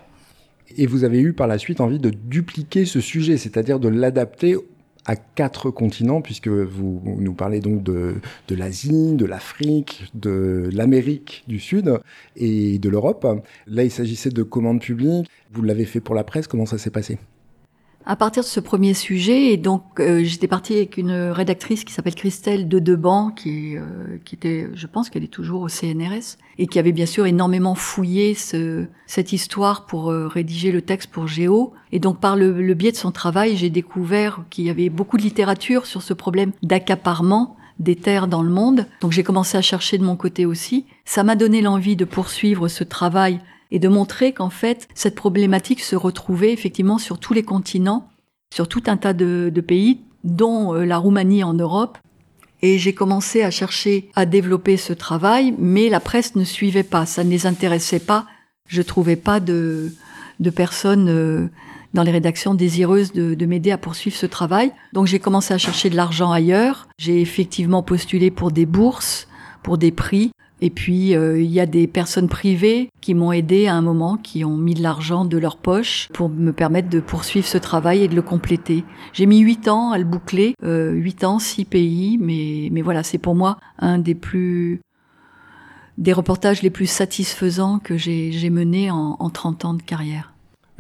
Et 0.77 0.87
vous 0.87 1.05
avez 1.05 1.21
eu 1.21 1.33
par 1.33 1.47
la 1.47 1.59
suite 1.59 1.81
envie 1.81 1.99
de 1.99 2.11
dupliquer 2.11 2.85
ce 2.85 3.01
sujet, 3.01 3.37
c'est-à-dire 3.37 3.81
de 3.81 3.89
l'adapter 3.89 4.57
à 5.07 5.17
quatre 5.17 5.71
continents, 5.71 6.21
puisque 6.21 6.49
vous 6.49 7.03
nous 7.05 7.35
parlez 7.35 7.61
donc 7.61 7.83
de, 7.83 8.15
l'Asie, 8.51 9.15
de 9.15 9.25
l'Afrique, 9.25 10.11
de 10.15 10.69
l'Amérique 10.73 11.45
du 11.49 11.59
Sud 11.59 11.99
et 12.37 12.79
de 12.79 12.89
l'Europe. 12.89 13.27
Là, 13.67 13.85
il 13.85 13.91
s'agissait 13.91 14.31
de 14.31 14.43
commandes 14.43 14.81
publiques. 14.81 15.29
Vous 15.53 15.63
l'avez 15.63 15.85
fait 15.85 16.01
pour 16.01 16.15
la 16.15 16.25
presse, 16.25 16.47
comment 16.47 16.67
ça 16.67 16.79
s'est 16.79 16.91
passé? 16.91 17.19
À 18.07 18.17
partir 18.17 18.43
de 18.43 18.49
ce 18.49 18.61
premier 18.61 18.95
sujet, 18.95 19.53
et 19.53 19.57
donc 19.57 19.83
euh, 20.01 20.25
j'étais 20.25 20.49
partie 20.49 20.75
avec 20.75 20.97
une 20.97 21.13
rédactrice 21.13 21.85
qui 21.85 21.93
s'appelle 21.93 22.15
Christelle 22.15 22.67
de 22.67 22.79
Deban, 22.79 23.31
qui, 23.31 23.77
euh, 23.77 24.19
qui 24.25 24.35
était, 24.35 24.69
je 24.75 24.87
pense 24.87 25.11
qu'elle 25.11 25.25
est 25.25 25.29
toujours 25.29 25.63
au 25.63 25.69
CNRS, 25.69 26.39
et 26.59 26.67
qui 26.67 26.79
avait 26.79 26.93
bien 26.93 27.07
sûr 27.07 27.27
énormément 27.27 27.75
fouillé 27.75 28.35
ce, 28.35 28.87
cette 29.07 29.33
histoire 29.33 29.87
pour 29.87 30.11
euh, 30.11 30.27
rédiger 30.27 30.73
le 30.73 30.83
texte 30.83 31.11
pour 31.11 31.29
Géo. 31.29 31.73
Et 31.93 31.99
donc 31.99 32.21
par 32.21 32.37
le, 32.37 32.63
le 32.63 32.75
biais 32.75 32.93
de 32.93 32.97
son 32.97 33.13
travail, 33.13 33.57
j'ai 33.57 33.71
découvert 33.71 34.45
qu'il 34.51 34.65
y 34.65 34.71
avait 34.71 34.89
beaucoup 34.89 35.17
de 35.17 35.23
littérature 35.23 35.87
sur 35.87 36.03
ce 36.03 36.15
problème 36.15 36.53
d'accaparement 36.63 37.57
des 37.79 37.97
terres 37.97 38.29
dans 38.29 38.43
le 38.43 38.51
monde. 38.51 38.87
Donc 39.01 39.13
j'ai 39.13 39.23
commencé 39.23 39.59
à 39.59 39.63
chercher 39.63 39.99
de 39.99 40.05
mon 40.05 40.17
côté 40.17 40.47
aussi. 40.47 40.87
Ça 41.05 41.23
m'a 41.25 41.35
donné 41.35 41.63
l'envie 41.63 41.97
de 41.97 42.05
poursuivre 42.05 42.69
ce 42.69 42.85
travail 42.85 43.41
et 43.71 43.79
de 43.79 43.89
montrer 43.89 44.33
qu'en 44.33 44.51
fait, 44.51 44.89
cette 44.95 45.15
problématique 45.15 45.81
se 45.81 45.97
retrouvait 45.97 46.53
effectivement 46.53 46.99
sur 46.99 47.19
tous 47.19 47.35
les 47.35 47.43
continents, 47.43 48.09
sur 48.53 48.69
tout 48.69 48.83
un 48.87 48.97
tas 48.97 49.13
de, 49.13 49.63
pays, 49.67 50.01
dont 50.25 50.75
euh, 50.75 50.85
la 50.85 50.99
Roumanie 50.99 51.45
en 51.45 51.55
Europe. 51.55 51.99
Et 52.63 52.79
j'ai 52.79 52.93
commencé 52.93 53.43
à 53.43 53.51
chercher 53.51 54.11
à 54.15 54.27
développer 54.27 54.77
ce 54.77 54.93
travail, 54.93 55.55
mais 55.59 55.89
la 55.89 56.01
presse 56.01 56.35
ne 56.37 56.45
suivait 56.45 56.83
pas, 56.83 57.07
ça 57.07 57.25
ne 57.25 57.31
les 57.31 57.47
intéressait 57.47 58.01
pas. 58.01 58.27
Je 58.67 58.83
trouvais 58.83 59.17
pas 59.17 59.41
de, 59.41 59.93
personnes 60.55 61.09
euh, 61.09 61.49
dans 61.95 62.03
les 62.03 62.11
rédactions 62.11 62.55
désireuses 62.55 63.13
de 63.13 63.47
m'aider 63.47 63.71
à 63.71 63.79
poursuivre 63.79 64.17
ce 64.17 64.27
travail. 64.27 64.73
Donc 64.93 65.07
j'ai 65.07 65.19
commencé 65.19 65.55
à 65.55 65.59
chercher 65.59 65.89
de 65.91 65.97
l'argent 65.97 66.33
ailleurs. 66.33 66.87
J'ai 66.99 67.21
effectivement 67.21 67.83
postulé 67.83 68.31
pour 68.31 68.53
des 68.53 68.67
bourses, 68.67 69.27
pour 69.63 69.79
des 69.79 69.91
prix. 69.91 70.31
Et 70.63 70.71
puis, 70.71 71.15
euh, 71.15 71.41
il 71.41 71.51
y 71.51 71.61
a 71.61 71.67
des 71.67 71.87
personnes 71.87 72.29
privées 72.29 72.91
qui 73.01 73.15
m'ont 73.15 73.33
aidé 73.33 73.67
à 73.67 73.75
un 73.75 73.81
moment, 73.81 74.17
qui 74.17 74.45
ont 74.45 74.57
mis 74.57 74.75
de 74.75 74.83
l'argent 74.83 75.25
de 75.25 75.39
leur 75.39 75.57
poche 75.57 76.09
pour 76.13 76.29
me 76.29 76.53
permettre 76.53 76.89
de 76.89 77.01
poursuivre 77.01 77.47
ce 77.47 77.59
travail 77.59 78.03
et 78.03 78.09
de 78.09 78.15
le 78.15 78.23
compléter. 78.23 78.85
J'ai 79.13 79.27
mis 79.27 79.39
huit 79.39 79.69
ans 79.69 79.93
à 79.93 79.99
le 79.99 80.05
boucler, 80.05 80.55
euh, 80.63 81.01
ans, 81.23 81.39
six 81.39 81.65
pays, 81.65 82.19
mais, 82.19 82.69
mais 82.73 82.83
voilà, 82.83 83.03
c'est 83.03 83.19
pour 83.19 83.35
moi 83.35 83.59
un 83.79 83.99
des 83.99 84.15
plus 84.15 84.81
des 85.99 86.13
reportages 86.15 86.63
les 86.63 86.71
plus 86.71 86.87
satisfaisants 86.87 87.79
que 87.79 87.99
j'ai 87.99 88.51
menés 88.51 88.91
en, 88.91 89.17
en 89.19 89.29
30 89.29 89.65
ans 89.67 89.75
de 89.75 89.83
carrière. 89.83 90.30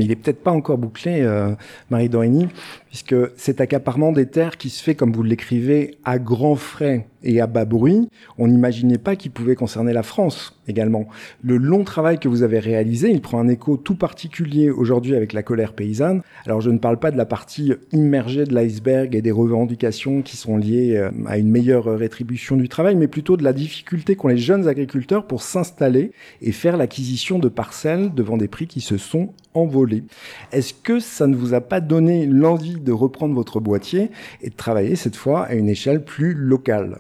Mais 0.00 0.06
il 0.06 0.08
n'est 0.08 0.16
peut-être 0.16 0.42
pas 0.42 0.50
encore 0.50 0.78
bouclé, 0.78 1.20
euh, 1.20 1.54
Marie 1.90 2.08
Dorigny, 2.08 2.48
puisque 2.88 3.14
cet 3.36 3.60
accaparement 3.60 4.12
des 4.12 4.24
terres 4.24 4.56
qui 4.56 4.70
se 4.70 4.82
fait, 4.82 4.94
comme 4.94 5.12
vous 5.12 5.22
l'écrivez, 5.22 5.98
à 6.06 6.18
grands 6.18 6.56
frais 6.56 7.06
et 7.22 7.38
à 7.42 7.46
bas 7.46 7.66
bruit, 7.66 8.08
on 8.38 8.48
n'imaginait 8.48 8.96
pas 8.96 9.14
qu'il 9.14 9.30
pouvait 9.30 9.56
concerner 9.56 9.92
la 9.92 10.02
France 10.02 10.58
également. 10.70 11.06
Le 11.42 11.58
long 11.58 11.84
travail 11.84 12.18
que 12.18 12.28
vous 12.28 12.42
avez 12.42 12.58
réalisé, 12.58 13.10
il 13.10 13.20
prend 13.20 13.38
un 13.38 13.48
écho 13.48 13.76
tout 13.76 13.94
particulier 13.94 14.70
aujourd'hui 14.70 15.14
avec 15.14 15.34
la 15.34 15.42
colère 15.42 15.74
paysanne. 15.74 16.22
Alors 16.46 16.62
je 16.62 16.70
ne 16.70 16.78
parle 16.78 16.98
pas 16.98 17.10
de 17.10 17.18
la 17.18 17.26
partie 17.26 17.74
immergée 17.92 18.44
de 18.44 18.54
l'iceberg 18.54 19.14
et 19.14 19.20
des 19.20 19.30
revendications 19.30 20.22
qui 20.22 20.36
sont 20.36 20.56
liées 20.56 20.96
euh, 20.96 21.10
à 21.26 21.36
une 21.36 21.50
meilleure 21.50 21.84
rétribution 21.84 22.56
du 22.56 22.68
travail, 22.68 22.96
mais 22.96 23.08
plutôt 23.08 23.36
de 23.36 23.44
la 23.44 23.52
difficulté 23.52 24.16
qu'ont 24.16 24.28
les 24.28 24.38
jeunes 24.38 24.68
agriculteurs 24.68 25.26
pour 25.26 25.42
s'installer 25.42 26.12
et 26.40 26.52
faire 26.52 26.76
l'acquisition 26.76 27.38
de 27.38 27.48
parcelles 27.48 28.14
devant 28.14 28.36
des 28.36 28.48
prix 28.48 28.66
qui 28.66 28.80
se 28.80 28.96
sont 28.96 29.30
envolés. 29.54 30.04
Est-ce 30.52 30.74
que 30.74 31.00
ça 31.00 31.26
ne 31.26 31.36
vous 31.36 31.54
a 31.54 31.60
pas 31.60 31.80
donné 31.80 32.26
l'envie 32.26 32.80
de 32.80 32.92
reprendre 32.92 33.34
votre 33.34 33.60
boîtier 33.60 34.10
et 34.42 34.50
de 34.50 34.54
travailler 34.54 34.96
cette 34.96 35.16
fois 35.16 35.44
à 35.44 35.54
une 35.54 35.68
échelle 35.68 36.04
plus 36.04 36.34
locale? 36.34 36.98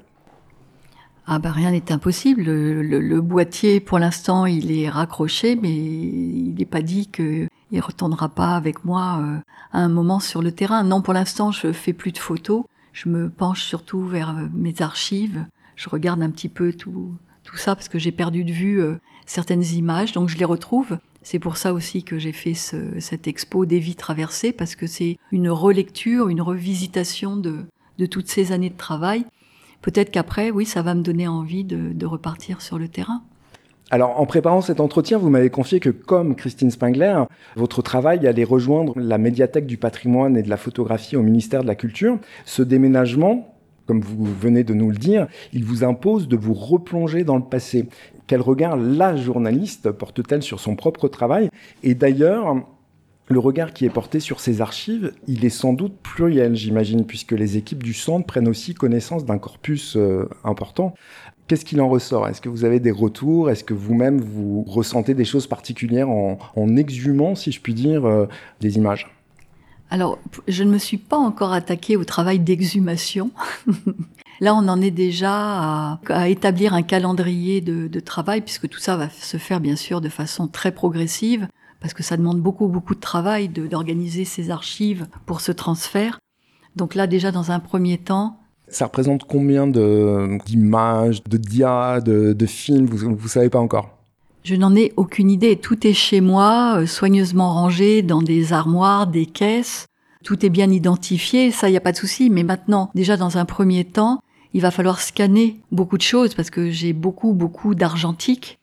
Ah 1.32 1.38
bah 1.38 1.52
rien 1.52 1.70
n'est 1.70 1.92
impossible. 1.92 2.42
Le, 2.42 3.20
boîtier, 3.20 3.78
pour 3.78 4.00
l'instant, 4.00 4.46
il 4.46 4.76
est 4.76 4.88
raccroché, 4.88 5.54
mais 5.54 5.72
il 5.72 6.56
n'est 6.58 6.64
pas 6.64 6.82
dit 6.82 7.06
qu'il 7.06 7.48
ne 7.70 7.80
retournera 7.80 8.28
pas 8.28 8.56
avec 8.56 8.84
moi 8.84 9.20
euh, 9.22 9.38
à 9.72 9.78
un 9.78 9.88
moment 9.88 10.18
sur 10.18 10.42
le 10.42 10.50
terrain. 10.50 10.82
Non, 10.82 11.02
pour 11.02 11.14
l'instant, 11.14 11.52
je 11.52 11.70
fais 11.70 11.92
plus 11.92 12.10
de 12.10 12.18
photos. 12.18 12.64
Je 12.92 13.08
me 13.08 13.30
penche 13.30 13.62
surtout 13.62 14.02
vers 14.02 14.30
euh, 14.30 14.48
mes 14.52 14.82
archives. 14.82 15.46
Je 15.76 15.88
regarde 15.88 16.20
un 16.20 16.30
petit 16.30 16.48
peu 16.48 16.72
tout, 16.72 17.14
tout 17.44 17.56
ça 17.56 17.76
parce 17.76 17.88
que 17.88 18.00
j'ai 18.00 18.10
perdu 18.10 18.42
de 18.42 18.50
vue 18.50 18.82
euh, 18.82 18.96
certaines 19.24 19.64
images, 19.64 20.10
donc 20.10 20.28
je 20.28 20.36
les 20.36 20.44
retrouve. 20.44 20.98
C'est 21.22 21.38
pour 21.38 21.58
ça 21.58 21.72
aussi 21.72 22.02
que 22.02 22.18
j'ai 22.18 22.32
fait 22.32 22.54
ce, 22.54 22.98
cette 22.98 23.28
expo 23.28 23.66
des 23.66 23.78
vies 23.78 23.94
traversées, 23.94 24.50
parce 24.50 24.74
que 24.74 24.88
c'est 24.88 25.16
une 25.30 25.48
relecture, 25.48 26.28
une 26.28 26.42
revisitation 26.42 27.36
de 27.36 28.06
toutes 28.06 28.26
ces 28.26 28.50
années 28.50 28.70
de 28.70 28.76
travail. 28.76 29.26
Peut-être 29.82 30.10
qu'après, 30.10 30.50
oui, 30.50 30.66
ça 30.66 30.82
va 30.82 30.94
me 30.94 31.02
donner 31.02 31.26
envie 31.26 31.64
de, 31.64 32.06
repartir 32.06 32.60
sur 32.60 32.78
le 32.78 32.88
terrain. 32.88 33.22
Alors, 33.90 34.20
en 34.20 34.26
préparant 34.26 34.60
cet 34.60 34.78
entretien, 34.78 35.18
vous 35.18 35.30
m'avez 35.30 35.50
confié 35.50 35.80
que, 35.80 35.90
comme 35.90 36.36
Christine 36.36 36.70
Spengler, 36.70 37.24
votre 37.56 37.82
travail 37.82 38.26
allait 38.26 38.44
rejoindre 38.44 38.92
la 38.96 39.18
médiathèque 39.18 39.66
du 39.66 39.78
patrimoine 39.78 40.36
et 40.36 40.42
de 40.42 40.48
la 40.48 40.56
photographie 40.56 41.16
au 41.16 41.22
ministère 41.22 41.62
de 41.62 41.66
la 41.66 41.74
Culture. 41.74 42.18
Ce 42.44 42.62
déménagement, 42.62 43.54
comme 43.86 44.00
vous 44.00 44.24
venez 44.24 44.62
de 44.62 44.74
nous 44.74 44.90
le 44.90 44.96
dire, 44.96 45.26
il 45.52 45.64
vous 45.64 45.82
impose 45.82 46.28
de 46.28 46.36
vous 46.36 46.54
replonger 46.54 47.24
dans 47.24 47.36
le 47.36 47.42
passé. 47.42 47.88
Quel 48.28 48.40
regard 48.40 48.76
la 48.76 49.16
journaliste 49.16 49.90
porte-t-elle 49.90 50.42
sur 50.42 50.60
son 50.60 50.76
propre 50.76 51.08
travail? 51.08 51.50
Et 51.82 51.94
d'ailleurs, 51.94 52.64
le 53.30 53.38
regard 53.38 53.72
qui 53.72 53.84
est 53.84 53.90
porté 53.90 54.18
sur 54.18 54.40
ces 54.40 54.60
archives, 54.60 55.12
il 55.28 55.44
est 55.44 55.50
sans 55.50 55.72
doute 55.72 55.96
pluriel, 56.02 56.56
j'imagine, 56.56 57.06
puisque 57.06 57.30
les 57.30 57.56
équipes 57.56 57.82
du 57.82 57.94
centre 57.94 58.26
prennent 58.26 58.48
aussi 58.48 58.74
connaissance 58.74 59.24
d'un 59.24 59.38
corpus 59.38 59.96
euh, 59.96 60.28
important. 60.42 60.94
Qu'est-ce 61.46 61.64
qu'il 61.64 61.80
en 61.80 61.88
ressort? 61.88 62.26
Est-ce 62.26 62.40
que 62.40 62.48
vous 62.48 62.64
avez 62.64 62.80
des 62.80 62.90
retours? 62.90 63.48
Est-ce 63.48 63.62
que 63.62 63.72
vous-même 63.72 64.20
vous 64.20 64.64
ressentez 64.66 65.14
des 65.14 65.24
choses 65.24 65.46
particulières 65.46 66.10
en, 66.10 66.76
exhumant, 66.76 67.36
si 67.36 67.52
je 67.52 67.60
puis 67.60 67.72
dire, 67.72 68.04
euh, 68.04 68.26
des 68.60 68.76
images? 68.76 69.08
Alors, 69.90 70.18
je 70.48 70.64
ne 70.64 70.70
me 70.72 70.78
suis 70.78 70.96
pas 70.96 71.18
encore 71.18 71.52
attaquée 71.52 71.96
au 71.96 72.04
travail 72.04 72.40
d'exhumation. 72.40 73.30
Là, 74.40 74.54
on 74.54 74.66
en 74.68 74.80
est 74.80 74.90
déjà 74.90 76.00
à, 76.08 76.28
établir 76.28 76.74
un 76.74 76.82
calendrier 76.82 77.60
de, 77.60 78.00
travail, 78.00 78.40
puisque 78.40 78.68
tout 78.68 78.80
ça 78.80 78.96
va 78.96 79.08
se 79.08 79.36
faire 79.36 79.60
bien 79.60 79.76
sûr 79.76 80.00
de 80.00 80.08
façon 80.08 80.48
très 80.48 80.72
progressive, 80.72 81.46
parce 81.80 81.94
que 81.94 82.02
ça 82.02 82.16
demande 82.16 82.40
beaucoup, 82.40 82.68
beaucoup 82.68 82.94
de 82.94 83.00
travail 83.00 83.48
d'organiser 83.48 84.24
ces 84.24 84.50
archives 84.50 85.06
pour 85.26 85.40
ce 85.40 85.52
transfert. 85.52 86.18
Donc 86.76 86.94
là, 86.94 87.06
déjà, 87.06 87.32
dans 87.32 87.50
un 87.50 87.60
premier 87.60 87.98
temps, 87.98 88.36
ça 88.68 88.84
représente 88.84 89.24
combien 89.24 89.66
d'images, 89.66 91.24
de, 91.24 91.30
de 91.30 91.36
dias, 91.36 92.00
de, 92.00 92.32
de 92.32 92.46
films 92.46 92.86
Vous 92.86 93.10
ne 93.10 93.28
savez 93.28 93.50
pas 93.50 93.58
encore? 93.58 93.90
Je 94.44 94.54
n'en 94.54 94.74
ai 94.74 94.92
aucune 94.96 95.30
idée. 95.30 95.56
Tout 95.56 95.86
est 95.86 95.92
chez 95.92 96.20
moi, 96.20 96.76
euh, 96.78 96.86
soigneusement 96.86 97.52
rangé 97.52 98.02
dans 98.02 98.22
des 98.22 98.52
armoires, 98.52 99.06
des 99.06 99.26
caisses. 99.26 99.86
Tout 100.24 100.46
est 100.46 100.50
bien 100.50 100.70
identifié, 100.70 101.50
ça, 101.50 101.68
il 101.68 101.72
n'y 101.72 101.76
a 101.76 101.80
pas 101.80 101.92
de 101.92 101.96
souci. 101.96 102.30
Mais 102.30 102.42
maintenant, 102.42 102.90
déjà 102.94 103.16
dans 103.16 103.38
un 103.38 103.44
premier 103.44 103.84
temps, 103.84 104.20
il 104.52 104.60
va 104.60 104.70
falloir 104.70 105.00
scanner 105.00 105.60
beaucoup 105.72 105.96
de 105.96 106.02
choses 106.02 106.34
parce 106.34 106.50
que 106.50 106.70
j'ai 106.70 106.92
beaucoup, 106.92 107.32
beaucoup 107.32 107.74
d'argentique. 107.74 108.59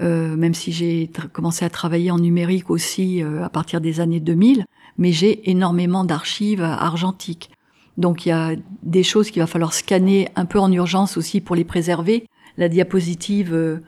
Euh, 0.00 0.36
même 0.36 0.54
si 0.54 0.72
j'ai 0.72 1.10
commencé 1.32 1.64
à 1.64 1.70
travailler 1.70 2.10
en 2.10 2.18
numérique 2.18 2.68
aussi 2.68 3.22
euh, 3.22 3.44
à 3.44 3.48
partir 3.48 3.80
des 3.80 4.00
années 4.00 4.20
2000, 4.20 4.64
mais 4.98 5.12
j'ai 5.12 5.48
énormément 5.50 6.04
d'archives 6.04 6.62
argentiques. 6.62 7.50
Donc 7.96 8.26
il 8.26 8.30
y 8.30 8.32
a 8.32 8.56
des 8.82 9.04
choses 9.04 9.30
qu'il 9.30 9.40
va 9.40 9.46
falloir 9.46 9.72
scanner 9.72 10.28
un 10.34 10.46
peu 10.46 10.58
en 10.58 10.72
urgence 10.72 11.16
aussi 11.16 11.40
pour 11.40 11.54
les 11.54 11.64
préserver. 11.64 12.26
La 12.56 12.68
diapositive 12.68 13.54
euh, 13.54 13.78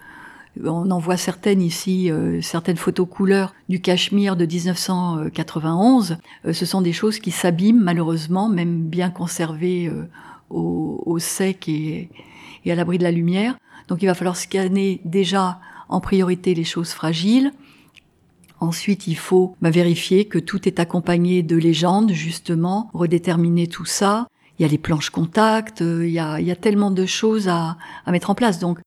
on 0.65 0.91
en 0.91 0.99
voit 0.99 1.17
certaines 1.17 1.61
ici, 1.61 2.11
euh, 2.11 2.41
certaines 2.41 2.77
photos 2.77 3.07
couleurs 3.09 3.55
du 3.69 3.81
Cachemire 3.81 4.37
de 4.37 4.47
1991. 4.47 6.19
Euh, 6.47 6.53
ce 6.53 6.67
sont 6.67 6.81
des 6.81 6.93
choses 6.93 7.19
qui 7.19 7.31
s'abîment 7.31 7.83
malheureusement, 7.83 8.49
même 8.49 8.83
bien 8.83 9.11
conservées 9.11 9.89
euh, 9.89 10.09
au, 10.51 11.19
sec 11.19 11.69
et, 11.69 12.11
et 12.65 12.73
à 12.73 12.75
l'abri 12.75 12.99
de 12.99 13.03
la 13.03 13.11
lumière. 13.11 13.57
Donc 13.89 14.03
il 14.03 14.07
va 14.07 14.15
falloir 14.15 14.37
scanner 14.37 15.01
déjà 15.05 15.59
en 15.89 16.01
priorité 16.01 16.55
les 16.55 16.65
choses 16.65 16.91
fragiles. 16.91 17.53
Ensuite, 18.61 19.07
il 19.07 19.17
faut 19.17 19.55
bah, 19.61 19.71
vérifier 19.71 20.25
que 20.25 20.39
tout 20.39 20.67
est 20.67 20.81
accompagné 20.81 21.43
de 21.43 21.57
légendes, 21.57 22.13
justement, 22.13 22.91
redéterminer 22.95 23.67
tout 23.67 23.85
ça. 23.85 24.27
Il 24.59 24.63
y 24.63 24.65
a 24.65 24.69
les 24.69 24.79
planches 24.79 25.11
contact, 25.11 25.83
euh, 25.83 26.07
il 26.07 26.13
y 26.13 26.19
a, 26.19 26.57
tellement 26.57 26.91
de 26.91 27.05
choses 27.05 27.49
à, 27.49 27.77
à 28.07 28.13
mettre 28.13 28.31
en 28.31 28.35
place. 28.35 28.59
Donc, 28.59 28.79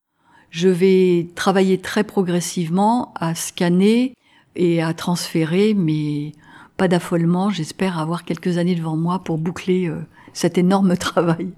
je 0.50 0.70
vais 0.70 1.28
travailler 1.36 1.78
très 1.78 2.04
progressivement 2.04 3.14
à 3.16 3.36
scanner 3.36 4.14
et 4.56 4.82
à 4.82 4.94
transférer, 4.94 5.76
mais 5.76 6.32
pas 6.78 6.88
d'affolement. 6.88 7.52
J'espère 7.52 8.00
avoir 8.00 8.26
quelques 8.26 8.58
années 8.58 8.74
devant 8.74 8.98
moi 8.98 9.20
pour 9.20 9.38
boucler 9.38 9.88
euh, 9.88 10.00
cet 10.34 10.58
énorme 10.58 10.98
travail. 10.98 11.50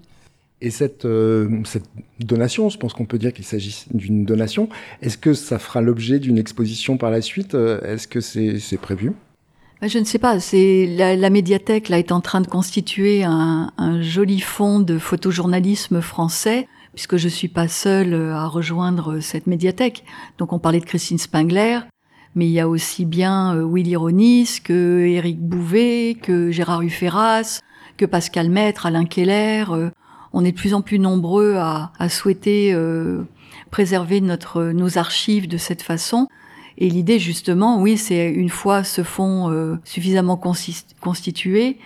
Et 0.62 0.70
cette, 0.70 1.06
euh, 1.06 1.50
cette 1.66 1.90
donation, 2.20 2.70
je 2.70 2.78
pense 2.78 2.94
qu'on 2.94 3.06
peut 3.06 3.18
dire 3.18 3.34
qu'il 3.34 3.46
s'agit 3.46 3.86
d'une 3.94 4.26
donation, 4.26 4.70
est-ce 5.02 5.18
que 5.18 5.34
ça 5.34 5.58
fera 5.58 5.82
l'objet 5.82 6.20
d'une 6.20 6.38
exposition 6.38 6.98
par 6.98 7.10
la 7.10 7.22
suite? 7.22 7.56
Euh, 7.56 7.82
Est-ce 7.82 8.08
que 8.08 8.22
c'est 8.22 8.78
prévu? 8.78 9.12
Bah, 9.82 9.88
je 9.88 9.98
ne 9.98 10.04
sais 10.04 10.20
pas. 10.20 10.40
C'est 10.40 10.86
la, 10.86 11.16
la, 11.16 11.30
médiathèque 11.32 11.90
là 11.90 11.98
est 11.98 12.12
en 12.12 12.22
train 12.22 12.42
de 12.42 12.48
constituer 12.48 13.24
un, 13.24 13.72
un, 13.80 14.02
joli 14.04 14.40
fonds 14.40 14.80
de 14.80 15.00
photojournalisme 15.00 16.02
français, 16.02 16.68
puisque 16.94 17.18
je 17.18 17.28
suis 17.28 17.48
pas 17.48 17.68
seule 17.68 18.14
à 18.14 18.46
rejoindre 18.46 19.20
cette 19.20 19.48
médiathèque. 19.48 20.04
Donc 20.38 20.54
on 20.54 20.60
parlait 20.60 20.80
de 20.80 20.86
Christine 20.86 21.18
Spengler, 21.18 21.80
mais 22.36 22.46
il 22.46 22.52
y 22.52 22.60
a 22.60 22.70
aussi 22.70 23.06
bien 23.06 23.56
euh, 23.56 23.66
Willy 23.68 23.96
Ronis 23.96 24.60
que 24.64 25.08
Éric 25.08 25.40
Bouvet, 25.40 26.18
que 26.22 26.52
Gérard 26.52 26.84
Huferras, 26.84 27.62
que 27.98 28.06
Pascal 28.06 28.52
Maître, 28.52 28.86
Alain 28.86 29.06
Keller 29.06 29.66
on 30.34 30.46
est 30.46 30.52
de 30.52 30.58
plus 30.58 30.74
en 30.74 30.82
plus 30.82 31.00
nombreux 31.00 31.56
à, 31.56 31.92
souhaiter 32.10 32.74
euh, 32.74 33.22
préserver 33.70 34.22
notre, 34.22 34.66
nos 34.66 34.98
archives 34.98 35.48
de 35.48 35.58
cette 35.58 35.82
façon. 35.82 36.28
Et 36.78 36.90
l'idée, 36.90 37.20
justement, 37.20 37.82
oui, 37.82 37.98
c'est 37.98 38.30
une 38.30 38.50
fois 38.50 38.84
ce 38.84 39.04
fonds 39.04 39.52
euh, 39.52 39.76
suffisamment 39.84 40.38
constitué, 41.00 41.78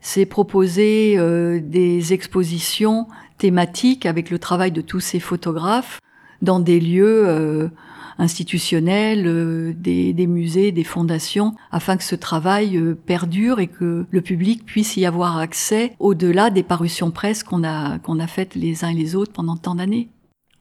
c'est 0.00 0.26
proposer 0.26 1.16
euh, 1.18 1.60
des 1.62 2.12
expositions 2.12 3.08
thématiques 3.36 4.06
avec 4.06 4.30
le 4.30 4.38
travail 4.38 4.72
de 4.72 4.80
tous 4.80 5.00
ces 5.00 5.20
photographes 5.20 6.00
dans 6.40 6.60
des 6.60 6.80
lieux 6.80 7.70
institutionnels, 8.18 9.26
euh, 9.26 9.72
des, 9.74 10.26
musées, 10.26 10.72
des 10.72 10.84
fondations, 10.84 11.54
afin 11.70 11.96
que 11.96 12.04
ce 12.04 12.14
travail 12.14 12.76
euh, 12.76 12.94
perdure 12.94 13.60
et 13.60 13.68
que 13.68 14.06
le 14.10 14.20
public 14.20 14.64
puisse 14.64 14.96
y 14.96 15.06
avoir 15.06 15.38
accès 15.38 15.92
au-delà 15.98 16.50
des 16.50 16.62
parutions 16.62 17.10
presse 17.10 17.42
qu'on 17.42 17.64
a, 17.64 17.98
qu'on 17.98 18.18
a 18.18 18.26
faites 18.26 18.54
les 18.54 18.84
uns 18.84 18.88
et 18.88 18.94
les 18.94 19.14
autres 19.14 19.32
pendant 19.32 19.56
tant 19.56 19.76
d'années. 19.76 20.08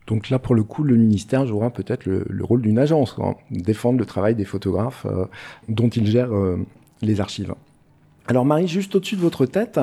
Donc 0.06 0.30
là, 0.30 0.39
pour 0.39 0.56
le 0.56 0.63
coup, 0.63 0.84
le 0.84 0.96
ministère 0.96 1.46
jouera 1.46 1.70
peut-être 1.70 2.06
le, 2.06 2.26
le, 2.30 2.43
rôle 2.46 2.62
d'une 2.62 2.80
agence, 2.80 3.12
quoi, 3.12 3.38
défendre 3.52 4.00
le 4.00 4.06
travail 4.06 4.36
des 4.36 4.46
photographes 4.46 5.06
euh, 5.06 5.26
dont 5.67 5.89
il 5.89 6.06
gère 6.06 6.30
les 7.02 7.20
archives. 7.20 7.54
Alors 8.30 8.44
Marie, 8.44 8.68
juste 8.68 8.94
au-dessus 8.94 9.16
de 9.16 9.22
votre 9.22 9.46
tête, 9.46 9.80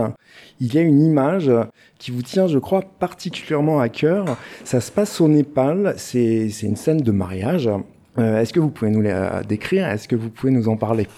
il 0.61 0.75
y 0.75 0.77
a 0.77 0.83
une 0.83 1.01
image 1.01 1.51
qui 1.99 2.11
vous 2.11 2.21
tient, 2.21 2.47
je 2.47 2.59
crois, 2.59 2.83
particulièrement 2.83 3.81
à 3.81 3.89
cœur. 3.89 4.37
Ça 4.65 4.83
se 4.83 4.93
passe 4.93 5.19
au 5.23 5.29
Népal, 5.29 5.95
c'est 5.97 6.51
une 6.63 6.77
scène 6.77 7.01
de 7.01 7.11
mariage. 7.11 7.71
Euh, 8.19 8.41
Est-ce 8.41 8.53
que 8.53 8.61
vous 8.61 8.69
pouvez 8.69 8.91
nous 8.91 9.01
la 9.01 9.43
décrire? 9.43 9.89
Est-ce 9.89 10.09
que 10.09 10.15
vous 10.15 10.29
pouvez 10.29 10.53
nous 10.53 10.69
en 10.69 10.77
parler? 10.77 11.09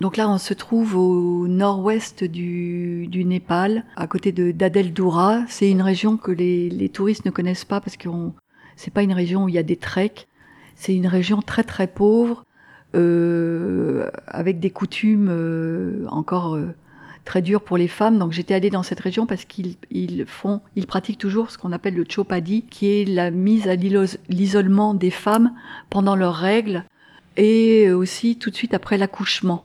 Donc 0.00 0.16
là, 0.16 0.28
on 0.28 0.38
se 0.38 0.54
trouve 0.54 0.96
au 0.96 1.46
nord-ouest 1.46 2.24
du, 2.24 3.08
Népal, 3.12 3.84
à 3.94 4.08
côté 4.08 4.32
de 4.32 4.50
d'Adel 4.50 4.92
Doura. 4.92 5.44
C'est 5.46 5.70
une 5.70 5.82
région 5.82 6.16
que 6.16 6.32
les, 6.32 6.68
les, 6.68 6.88
touristes 6.88 7.26
ne 7.26 7.30
connaissent 7.30 7.64
pas 7.64 7.80
parce 7.80 7.96
que 7.96 8.08
c'est 8.74 8.92
pas 8.92 9.02
une 9.02 9.12
région 9.12 9.44
où 9.44 9.48
il 9.48 9.54
y 9.54 9.58
a 9.58 9.62
des 9.62 9.76
treks. 9.76 10.26
C'est 10.74 10.96
une 10.96 11.06
région 11.06 11.42
très 11.42 11.62
très 11.62 11.86
pauvre 11.86 12.44
avec 12.94 14.60
des 14.60 14.70
coutumes 14.70 15.28
euh, 15.30 16.06
encore 16.08 16.54
euh, 16.54 16.74
très 17.24 17.42
dures 17.42 17.62
pour 17.62 17.76
les 17.76 17.88
femmes. 17.88 18.18
Donc 18.18 18.32
j'étais 18.32 18.54
allée 18.54 18.70
dans 18.70 18.82
cette 18.82 19.00
région 19.00 19.26
parce 19.26 19.44
qu'ils 19.44 19.76
ils 19.90 20.24
font, 20.26 20.60
ils 20.76 20.86
pratiquent 20.86 21.18
toujours 21.18 21.50
ce 21.50 21.58
qu'on 21.58 21.72
appelle 21.72 21.94
le 21.94 22.06
chopadi, 22.08 22.62
qui 22.62 22.86
est 22.86 23.04
la 23.04 23.30
mise 23.30 23.68
à 23.68 23.74
l'isolement 23.74 24.94
des 24.94 25.10
femmes 25.10 25.52
pendant 25.90 26.16
leurs 26.16 26.36
règles 26.36 26.84
et 27.36 27.90
aussi 27.90 28.36
tout 28.36 28.50
de 28.50 28.56
suite 28.56 28.74
après 28.74 28.98
l'accouchement, 28.98 29.64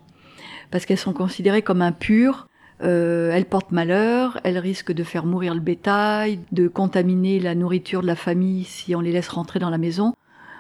parce 0.72 0.86
qu'elles 0.86 0.98
sont 0.98 1.14
considérées 1.14 1.62
comme 1.62 1.82
impures. 1.82 2.48
Euh, 2.84 3.32
elles 3.32 3.46
portent 3.46 3.72
malheur, 3.72 4.40
elles 4.44 4.58
risquent 4.58 4.92
de 4.92 5.04
faire 5.04 5.26
mourir 5.26 5.54
le 5.54 5.62
bétail, 5.62 6.40
de 6.52 6.68
contaminer 6.68 7.40
la 7.40 7.56
nourriture 7.56 8.02
de 8.02 8.08
la 8.08 8.18
famille 8.18 8.66
si 8.66 8.94
on 8.96 9.00
les 9.00 9.14
laisse 9.14 9.30
rentrer 9.30 9.60
dans 9.60 9.70
la 9.70 9.78
maison. 9.78 10.14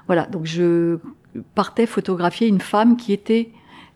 Voilà, 0.08 0.25
donc 0.25 0.45
je 0.45 0.97
partait 1.53 1.85
photographier 1.85 2.47
une 2.47 2.61
femme 2.61 2.97
qui 2.97 3.13
était 3.13 3.51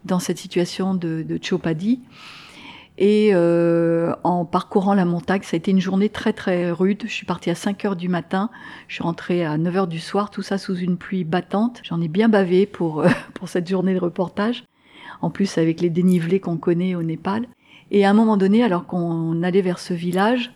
dans 0.06 0.19
cette 0.19 0.38
situation 0.38 0.93
de, 0.93 1.23
de 1.23 1.39
Chopadi. 1.41 2.02
Et 3.02 3.30
euh, 3.34 4.13
en 4.25 4.43
parcourant 4.43 4.93
la 4.93 5.06
montagne, 5.06 5.39
ça 5.43 5.56
a 5.56 5.58
été 5.58 5.71
une 5.71 5.80
journée 5.80 6.10
très 6.10 6.34
très 6.34 6.69
rude. 6.69 7.04
Je 7.06 7.12
suis 7.13 7.25
partie 7.25 7.49
à 7.49 7.56
5 7.56 7.86
heures 7.86 7.95
du 7.95 8.10
matin, 8.10 8.49
je 8.89 8.95
suis 8.95 9.04
rentrée 9.04 9.45
à 9.45 9.58
9 9.58 9.78
heures 9.78 9.88
du 9.88 9.99
soir, 9.99 10.32
tout 10.32 10.41
ça 10.41 10.58
sous 10.58 10.75
une 10.75 10.97
pluie 10.97 11.23
battante. 11.23 11.80
J'en 11.84 12.02
ai 12.02 12.10
bien 12.10 12.28
bavé 12.28 12.65
pour, 12.65 13.02
euh, 13.02 13.10
pour 13.34 13.47
cette 13.47 13.69
journée 13.69 13.93
de 13.93 13.99
reportage, 13.99 14.65
en 15.21 15.30
plus 15.30 15.58
avec 15.58 15.80
les 15.80 15.89
dénivelés 15.89 16.41
qu'on 16.41 16.58
connaît 16.58 16.93
au 16.95 17.02
Népal. 17.02 17.47
Et 17.89 18.06
à 18.06 18.10
un 18.10 18.13
moment 18.13 18.36
donné, 18.36 18.63
alors 18.63 18.86
qu'on 18.86 19.43
allait 19.43 19.62
vers 19.62 19.80
ce 19.80 19.93
village 19.93 20.52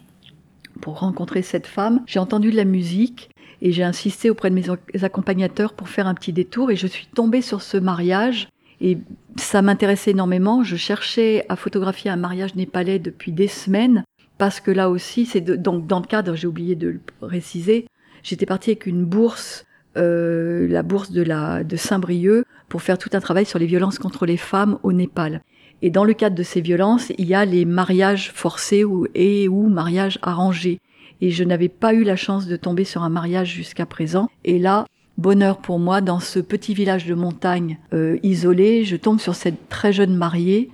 pour 0.82 1.00
rencontrer 1.00 1.44
cette 1.44 1.66
femme, 1.66 2.04
j'ai 2.08 2.20
entendu 2.20 2.52
de 2.52 2.58
la 2.58 2.66
musique 2.66 3.30
et 3.64 3.72
j'ai 3.72 3.84
insisté 3.84 4.30
auprès 4.30 4.50
de 4.50 4.56
mes 4.56 5.04
accompagnateurs 5.04 5.74
pour 5.74 5.88
faire 5.88 6.06
un 6.06 6.14
petit 6.14 6.34
détour 6.34 6.70
et 6.70 6.76
je 6.76 6.86
suis 6.86 7.08
tombée 7.08 7.42
sur 7.42 7.62
ce 7.62 7.78
mariage 7.78 8.50
et 8.82 8.98
ça 9.38 9.62
m'intéressait 9.62 10.12
énormément. 10.12 10.64
Je 10.64 10.76
cherchais 10.76 11.46
à 11.48 11.56
photographier 11.56 12.12
un 12.12 12.18
mariage 12.18 12.56
népalais 12.56 13.00
depuis 13.00 13.32
des 13.32 13.48
semaines 13.48 14.04
parce 14.38 14.60
que 14.60 14.70
là 14.70 14.90
aussi, 14.90 15.26
c'est 15.26 15.40
donc 15.40 15.88
dans 15.88 16.02
le 16.02 16.06
cadre, 16.06 16.36
j'ai 16.36 16.46
oublié 16.46 16.76
de 16.76 16.90
le 16.90 17.00
préciser, 17.22 17.88
j'étais 18.22 18.46
partie 18.46 18.72
avec 18.72 18.86
une 18.86 19.06
bourse, 19.06 19.66
euh, 19.96 20.68
la 20.68 20.84
bourse 20.84 21.12
de 21.12 21.76
Saint-Brieuc, 21.78 22.44
pour 22.68 22.82
faire 22.82 22.98
tout 22.98 23.12
un 23.14 23.22
travail 23.22 23.46
sur 23.46 23.60
les 23.60 23.66
violences 23.66 23.98
contre 23.98 24.26
les 24.26 24.38
femmes 24.38 24.78
au 24.84 24.92
Népal. 24.92 25.42
Et 25.82 25.90
dans 25.90 26.04
le 26.04 26.14
cadre 26.14 26.36
de 26.36 26.44
ces 26.44 26.60
violences, 26.60 27.14
il 27.18 27.28
y 27.28 27.34
a 27.34 27.46
les 27.46 27.64
mariages 27.64 28.32
forcés 28.34 28.84
ou, 28.84 29.08
et 29.16 29.48
ou 29.48 29.70
mariages 29.70 30.20
arrangés 30.22 30.82
et 31.24 31.32
je 31.32 31.46
n'avais 31.46 31.70
pas 31.70 31.94
eu 31.94 32.04
la 32.04 32.18
chance 32.18 32.48
de 32.48 32.58
tomber 32.58 32.84
sur 32.84 33.02
un 33.02 33.10
mariage 33.10 33.48
jusqu'à 33.48 33.86
présent. 33.86 34.30
Et 34.44 34.60
là, 34.60 34.86
bonheur 35.18 35.60
pour 35.60 35.80
moi, 35.80 36.02
dans 36.02 36.20
ce 36.20 36.40
petit 36.40 36.74
village 36.74 37.06
de 37.06 37.14
montagne 37.14 37.80
euh, 37.94 38.18
isolé, 38.24 38.84
je 38.84 38.98
tombe 38.98 39.22
sur 39.22 39.34
cette 39.34 39.70
très 39.70 39.94
jeune 39.94 40.18
mariée 40.18 40.70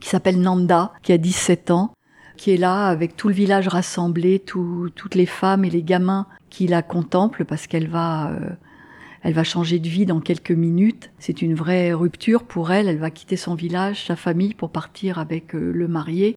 qui 0.00 0.08
s'appelle 0.08 0.40
Nanda, 0.40 0.92
qui 1.04 1.12
a 1.12 1.18
17 1.18 1.70
ans, 1.70 1.94
qui 2.36 2.50
est 2.50 2.56
là 2.56 2.88
avec 2.88 3.16
tout 3.16 3.28
le 3.28 3.34
village 3.34 3.68
rassemblé, 3.68 4.40
toutes 4.40 5.14
les 5.14 5.26
femmes 5.26 5.64
et 5.64 5.70
les 5.70 5.84
gamins 5.84 6.26
qui 6.50 6.66
la 6.66 6.82
contemplent 6.82 7.44
parce 7.44 7.68
qu'elle 7.68 7.86
va, 7.86 8.32
euh, 8.32 8.50
elle 9.22 9.32
va 9.32 9.44
changer 9.44 9.78
de 9.78 9.88
vie 9.88 10.06
dans 10.06 10.18
quelques 10.18 10.50
minutes. 10.50 11.12
C'est 11.20 11.40
une 11.40 11.54
vraie 11.54 11.92
rupture 11.92 12.42
pour 12.42 12.72
elle. 12.72 12.88
Elle 12.88 12.98
va 12.98 13.12
quitter 13.12 13.36
son 13.36 13.54
village, 13.54 14.06
sa 14.06 14.16
famille 14.16 14.54
pour 14.54 14.70
partir 14.70 15.20
avec 15.20 15.54
euh, 15.54 15.70
le 15.72 15.86
marié. 15.86 16.36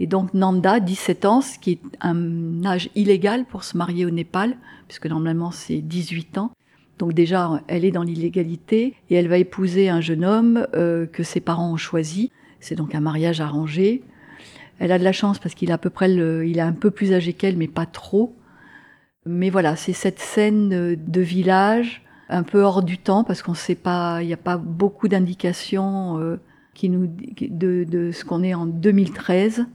Et 0.00 0.06
donc 0.06 0.34
Nanda, 0.34 0.80
17 0.80 1.24
ans, 1.24 1.40
ce 1.40 1.58
qui 1.58 1.72
est 1.72 1.80
un 2.00 2.64
âge 2.64 2.90
illégal 2.94 3.44
pour 3.44 3.64
se 3.64 3.76
marier 3.76 4.04
au 4.04 4.10
Népal, 4.10 4.56
puisque 4.88 5.06
normalement 5.06 5.50
c'est 5.50 5.80
18 5.80 6.38
ans. 6.38 6.50
Donc 6.98 7.12
déjà, 7.12 7.62
elle 7.66 7.84
est 7.84 7.90
dans 7.90 8.02
l'illégalité 8.02 8.94
et 9.10 9.14
elle 9.14 9.28
va 9.28 9.38
épouser 9.38 9.88
un 9.88 10.00
jeune 10.00 10.24
homme 10.24 10.66
euh, 10.74 11.06
que 11.06 11.22
ses 11.22 11.40
parents 11.40 11.72
ont 11.72 11.76
choisi. 11.76 12.30
C'est 12.60 12.74
donc 12.74 12.94
un 12.94 13.00
mariage 13.00 13.40
arrangé. 13.40 14.02
Elle 14.78 14.92
a 14.92 14.98
de 14.98 15.04
la 15.04 15.12
chance 15.12 15.38
parce 15.38 15.54
qu'il 15.54 15.70
est 15.70 15.72
un 15.72 16.72
peu 16.72 16.90
plus 16.90 17.12
âgé 17.12 17.32
qu'elle, 17.32 17.56
mais 17.56 17.68
pas 17.68 17.86
trop. 17.86 18.34
Mais 19.26 19.50
voilà, 19.50 19.76
c'est 19.76 19.92
cette 19.92 20.18
scène 20.18 20.96
de 20.96 21.20
village, 21.20 22.02
un 22.28 22.42
peu 22.42 22.62
hors 22.62 22.82
du 22.82 22.98
temps 22.98 23.24
parce 23.24 23.42
qu'on 23.42 23.54
sait 23.54 23.74
pas, 23.74 24.22
il 24.22 24.26
n'y 24.26 24.32
a 24.32 24.38
pas 24.38 24.56
beaucoup 24.56 25.08
d'indications 25.08 26.18
euh, 26.18 26.36
de 26.88 28.10
ce 28.12 28.24
qu'on 28.24 28.42
est 28.42 28.54
en 28.54 28.66
2013. 28.66 29.66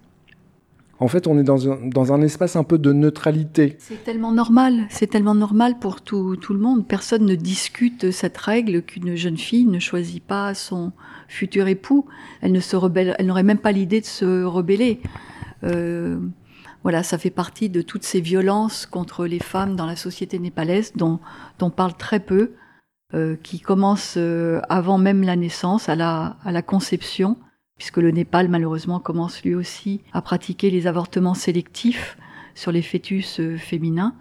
En 1.01 1.07
fait, 1.07 1.27
on 1.27 1.37
est 1.37 1.43
dans 1.43 1.71
un, 1.71 1.77
dans 1.87 2.11
un 2.11 2.21
espace 2.21 2.57
un 2.57 2.65
peu 2.65 2.77
de 2.77 2.91
neutralité. 2.91 3.77
C'est 3.79 4.03
tellement 4.03 4.33
normal, 4.33 4.85
c'est 4.89 5.07
tellement 5.07 5.35
normal 5.35 5.79
pour 5.79 6.01
tout, 6.01 6.35
tout, 6.35 6.53
le 6.53 6.59
monde. 6.59 6.85
Personne 6.85 7.25
ne 7.25 7.35
discute 7.35 8.11
cette 8.11 8.37
règle 8.37 8.81
qu'une 8.81 9.15
jeune 9.15 9.37
fille 9.37 9.65
ne 9.65 9.79
choisit 9.79 10.21
pas 10.21 10.53
son 10.53 10.91
futur 11.29 11.67
époux. 11.67 12.05
Elle 12.41 12.51
ne 12.51 12.59
se 12.59 12.75
rebelle, 12.75 13.15
elle 13.17 13.27
n'aurait 13.27 13.43
même 13.43 13.59
pas 13.59 13.71
l'idée 13.71 14.01
de 14.01 14.05
se 14.05 14.43
rebeller. 14.43 14.99
Euh, 15.63 16.19
voilà, 16.83 17.03
ça 17.03 17.17
fait 17.17 17.29
partie 17.29 17.69
de 17.69 17.81
toutes 17.81 18.03
ces 18.03 18.19
violences 18.19 18.85
contre 18.85 19.25
les 19.25 19.39
femmes 19.39 19.77
dans 19.77 19.85
la 19.85 19.95
société 19.95 20.37
népalaise 20.37 20.91
dont, 20.95 21.19
on 21.61 21.69
parle 21.69 21.93
très 21.95 22.19
peu, 22.19 22.51
euh, 23.13 23.37
qui 23.41 23.61
commencent 23.61 24.15
euh, 24.17 24.61
avant 24.67 24.97
même 24.97 25.23
la 25.23 25.37
naissance, 25.37 25.87
à 25.87 25.95
la, 25.95 26.37
à 26.43 26.51
la 26.51 26.61
conception 26.61 27.37
puisque 27.79 27.97
le 27.97 28.11
Népal 28.11 28.49
malheureusement 28.49 28.99
commence 28.99 29.41
lui 29.41 29.55
aussi 29.55 30.01
à 30.13 30.21
pratiquer 30.21 30.69
les 30.69 30.85
avortements 30.85 31.33
sélectifs 31.33 32.17
sur 32.53 32.71
les 32.71 32.81
fœtus 32.81 33.39
euh, 33.39 33.57
féminins. 33.57 34.13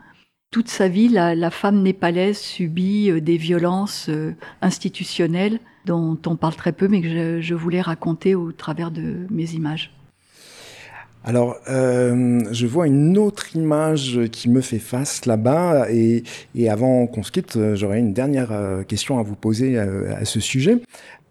Toute 0.51 0.69
sa 0.69 0.89
vie, 0.89 1.09
la, 1.09 1.51
femme 1.51 1.83
népalaise 1.83 2.39
subit 2.39 3.11
euh, 3.11 3.21
des 3.21 3.37
violences 3.37 4.09
euh, 4.09 4.35
institutionnelles 4.63 5.59
dont 5.85 6.17
on 6.25 6.37
parle 6.37 6.55
très 6.55 6.73
peu, 6.73 6.89
mais 6.89 7.03
que 7.03 7.41
je 7.41 7.55
voulais 7.55 7.81
raconter 7.81 8.35
au 8.35 8.53
travers 8.53 8.91
de 8.91 9.27
mes 9.31 9.51
images. 9.53 9.93
Alors, 11.25 11.57
je 11.67 12.67
vois 12.67 12.87
une 12.87 13.19
autre 13.19 13.55
image 13.55 14.21
qui 14.31 14.49
me 14.49 14.61
fait 14.61 14.79
face 14.79 15.27
là-bas. 15.27 15.89
Et, 15.91 16.23
avant 16.71 17.07
qu'on 17.07 17.23
se 17.23 17.33
quitte, 17.33 17.59
j'aurais 17.75 17.99
une 17.99 18.15
dernière 18.15 18.53
question 18.87 19.19
à 19.19 19.23
vous 19.23 19.35
poser 19.35 19.79
à, 19.79 20.25
ce 20.25 20.41
sujet. 20.41 20.81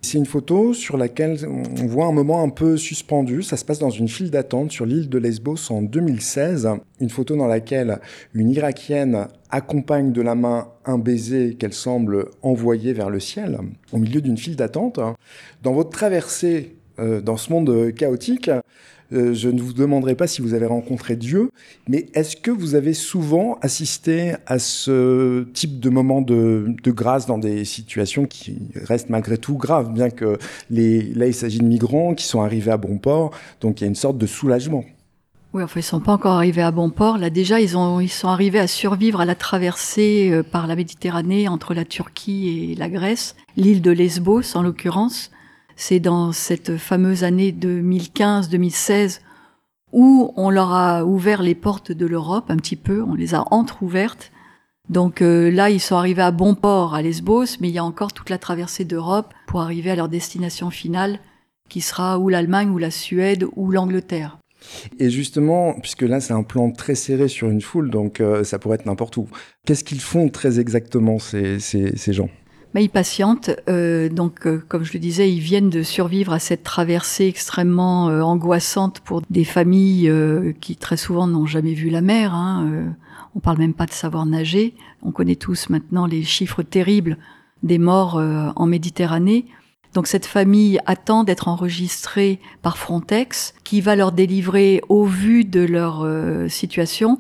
C'est 0.08 0.18
une 0.18 0.26
photo 0.26 0.74
sur 0.74 0.96
laquelle 0.96 1.38
on 1.46 1.86
voit 1.86 2.06
un 2.06 2.14
moment 2.14 2.42
un 2.42 2.48
peu 2.48 2.78
suspendu. 2.78 3.44
Ça 3.44 3.58
se 3.58 3.66
passe 3.66 3.80
dans 3.80 3.90
une 3.90 4.08
file 4.08 4.32
d'attente 4.32 4.72
sur 4.72 4.86
l'île 4.86 5.10
de 5.10 5.18
Lesbos 5.18 5.70
en 5.70 5.82
2016. 5.82 6.70
Une 7.02 7.10
photo 7.10 7.36
dans 7.36 7.46
laquelle 7.46 8.00
une 8.34 8.50
Irakienne 8.50 9.28
accompagne 9.50 10.14
de 10.14 10.22
la 10.22 10.34
main 10.34 10.70
un 10.86 10.98
baiser 10.98 11.56
qu'elle 11.56 11.74
semble 11.74 12.30
envoyer 12.42 12.94
vers 12.94 13.10
le 13.10 13.20
ciel 13.20 13.60
au 13.92 13.98
milieu 13.98 14.22
d'une 14.22 14.38
file 14.38 14.56
d'attente. 14.56 14.98
Dans 15.62 15.74
votre 15.74 15.90
traversée 15.90 16.78
dans 16.98 17.36
ce 17.36 17.52
monde 17.52 17.94
chaotique, 17.94 18.50
euh, 19.14 19.34
je 19.34 19.50
ne 19.50 19.62
vous 19.62 19.74
demanderai 19.74 20.16
pas 20.16 20.28
si 20.28 20.42
vous 20.42 20.54
avez 20.54 20.66
rencontré 20.66 21.16
Dieu, 21.16 21.50
mais 21.88 22.08
est-ce 22.14 22.36
que 22.36 22.52
vous 22.52 22.76
avez 22.76 22.94
souvent 22.94 23.58
assisté 23.62 24.34
à 24.46 24.60
ce 24.60 25.44
type 25.54 25.80
de 25.80 25.90
moment 25.90 26.22
de, 26.22 26.76
grâce 26.88 27.26
dans 27.26 27.38
des 27.38 27.66
situations 27.66 28.26
qui 28.26 28.60
restent 28.76 29.10
malgré 29.10 29.38
tout 29.38 29.56
graves, 29.56 29.94
bien 29.94 30.10
que 30.10 30.38
les, 30.70 31.02
là 31.14 31.28
il 31.28 31.34
s'agit 31.34 31.60
de 31.60 31.66
migrants 31.66 32.16
qui 32.16 32.26
sont 32.26 32.42
arrivés 32.42 32.72
à 32.72 32.78
bon 32.78 32.98
port, 32.98 33.32
donc 33.62 33.80
il 33.80 33.84
y 33.84 33.86
a 33.86 33.88
une 33.88 33.96
sorte 33.96 34.18
de 34.18 34.26
soulagement. 34.26 34.84
Oui, 35.54 35.64
enfin, 35.64 35.80
ils 35.80 35.84
sont 35.84 36.02
pas 36.02 36.12
encore 36.12 36.34
arrivés 36.34 36.62
à 36.62 36.72
bon 36.72 36.90
port. 36.90 37.18
Là, 37.18 37.30
déjà, 37.30 37.62
ils, 37.62 37.78
ont, 37.78 38.02
ils 38.02 38.10
sont 38.10 38.28
arrivés 38.28 38.60
à 38.60 38.68
survivre 38.68 39.22
à 39.22 39.26
la 39.26 39.34
traversée 39.34 40.30
euh, 40.32 40.44
par 40.44 40.68
la 40.68 40.76
Méditerranée 40.76 41.48
entre 41.48 41.74
la 41.74 41.86
Turquie 41.86 42.72
et 42.72 42.76
la 42.76 42.90
Grèce, 42.90 43.36
l'île 43.56 43.82
de 43.82 43.92
Lesbos 43.92 44.56
en 44.56 44.62
l'occurrence. 44.62 45.32
C'est 45.80 46.00
dans 46.00 46.32
cette 46.32 46.78
fameuse 46.78 47.24
année 47.24 47.52
2015-2016 47.52 49.20
où 49.94 50.34
on 50.36 50.50
leur 50.50 50.74
a 50.74 51.06
ouvert 51.06 51.44
les 51.44 51.54
portes 51.54 51.92
de 51.92 52.08
l'Europe 52.08 52.50
un 52.50 52.58
petit 52.58 52.76
peu, 52.76 53.04
on 53.04 53.14
les 53.14 53.36
a 53.36 53.46
entre-ouvertes. 53.52 54.32
Donc 54.90 55.22
euh, 55.22 55.52
là, 55.52 55.70
ils 55.70 55.80
sont 55.80 55.96
arrivés 55.96 56.24
à 56.24 56.32
bon 56.32 56.56
port 56.56 56.96
à 56.96 57.04
Lesbos, 57.04 57.60
mais 57.62 57.70
il 57.70 57.76
y 57.76 57.78
a 57.78 57.84
encore 57.84 58.12
toute 58.12 58.32
la 58.32 58.40
traversée 58.40 58.86
d'Europe 58.86 59.36
pour 59.46 59.62
arriver 59.62 59.92
à 59.92 59.96
leur 59.96 60.10
destination 60.10 60.72
finale, 60.72 61.20
qui 61.70 61.82
sera 61.82 62.18
ou 62.18 62.28
l'Allemagne, 62.28 62.72
ou 62.72 62.80
la 62.80 62.92
Suède, 62.92 63.46
ou 63.56 63.70
l'Angleterre. 63.70 64.40
Et 64.98 65.12
justement, 65.12 65.76
puisque 65.80 66.02
là 66.02 66.20
c'est 66.20 66.34
un 66.34 66.44
plan 66.44 66.72
très 66.72 66.96
serré 66.96 67.28
sur 67.28 67.52
une 67.52 67.62
foule, 67.62 67.92
donc 67.92 68.20
euh, 68.20 68.44
ça 68.44 68.58
pourrait 68.58 68.76
être 68.76 68.88
n'importe 68.88 69.16
où. 69.18 69.28
Qu'est-ce 69.68 69.84
qu'ils 69.84 70.02
font 70.02 70.30
très 70.30 70.60
exactement 70.60 71.20
ces, 71.20 71.60
ces 71.60 72.14
gens? 72.14 72.30
Mais 72.78 72.84
ils 72.84 72.90
patientent. 72.90 73.50
Euh, 73.70 74.08
donc, 74.08 74.46
euh, 74.46 74.64
comme 74.68 74.84
je 74.84 74.94
le 74.94 75.00
disais, 75.00 75.34
ils 75.34 75.40
viennent 75.40 75.72
de 75.72 75.82
survivre 75.82 76.32
à 76.32 76.38
cette 76.38 76.62
traversée 76.62 77.26
extrêmement 77.26 78.10
euh, 78.10 78.22
angoissante 78.22 79.00
pour 79.00 79.24
des 79.32 79.46
familles 79.46 80.14
qui 80.62 80.76
très 80.76 80.96
souvent 80.96 81.26
n'ont 81.26 81.48
jamais 81.48 81.74
vu 81.74 81.90
la 81.90 82.02
mer. 82.02 82.36
Hein, 82.36 82.94
on 83.34 83.40
parle 83.40 83.58
même 83.58 83.74
pas 83.74 83.88
de 83.88 83.94
savoir 83.94 84.28
nager. 84.28 84.76
On 85.02 85.12
connaît 85.12 85.36
tous 85.36 85.72
maintenant 85.72 86.06
les 86.06 86.22
chiffres 86.22 86.62
terribles 86.62 87.18
des 87.64 87.80
morts 87.80 88.22
en 88.56 88.68
Méditerranée. 88.68 89.48
Donc 89.96 90.06
cette 90.06 90.28
famille 90.28 90.80
attend 90.86 91.24
d'être 91.24 91.48
enregistrée 91.48 92.40
par 92.62 92.78
Frontex, 92.78 93.56
qui 93.64 93.82
va 93.82 93.96
leur 93.96 94.12
délivrer, 94.12 94.82
au 94.88 95.06
vu 95.06 95.46
de 95.46 95.62
leur 95.62 96.06
situation, 96.48 97.18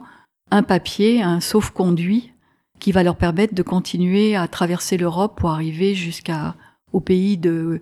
un 0.51 0.61
papier, 0.61 1.23
un 1.23 1.39
sauf-conduit 1.39 2.31
qui 2.79 2.91
va 2.91 3.03
leur 3.03 3.15
permettre 3.15 3.53
de 3.53 3.63
continuer 3.63 4.35
à 4.35 4.47
traverser 4.47 4.97
l'Europe 4.97 5.37
pour 5.37 5.49
arriver 5.49 5.95
jusqu'au 5.95 6.99
pays 6.99 7.37
de, 7.37 7.81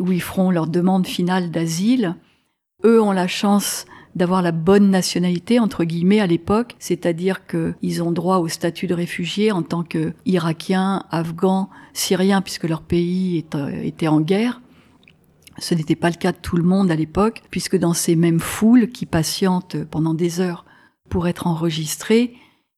où 0.00 0.12
ils 0.12 0.22
feront 0.22 0.50
leur 0.50 0.66
demande 0.66 1.06
finale 1.06 1.50
d'asile. 1.50 2.16
Eux 2.84 3.00
ont 3.00 3.12
la 3.12 3.26
chance 3.26 3.86
d'avoir 4.14 4.42
la 4.42 4.52
bonne 4.52 4.90
nationalité, 4.90 5.60
entre 5.60 5.84
guillemets, 5.84 6.20
à 6.20 6.26
l'époque, 6.26 6.74
c'est-à-dire 6.78 7.46
qu'ils 7.46 8.02
ont 8.02 8.10
droit 8.10 8.38
au 8.38 8.48
statut 8.48 8.86
de 8.86 8.94
réfugiés 8.94 9.52
en 9.52 9.62
tant 9.62 9.84
qu'Irakiens, 9.84 11.04
Afghans, 11.10 11.70
Syriens, 11.92 12.42
puisque 12.42 12.64
leur 12.64 12.82
pays 12.82 13.44
était 13.82 14.08
en 14.08 14.20
guerre. 14.20 14.60
Ce 15.58 15.74
n'était 15.74 15.96
pas 15.96 16.10
le 16.10 16.16
cas 16.16 16.32
de 16.32 16.36
tout 16.36 16.56
le 16.56 16.62
monde 16.62 16.90
à 16.90 16.96
l'époque, 16.96 17.42
puisque 17.50 17.76
dans 17.76 17.94
ces 17.94 18.16
mêmes 18.16 18.40
foules 18.40 18.88
qui 18.88 19.06
patientent 19.06 19.76
pendant 19.84 20.14
des 20.14 20.40
heures 20.40 20.64
pour 21.08 21.26
être 21.26 21.46
enregistrés, 21.46 22.34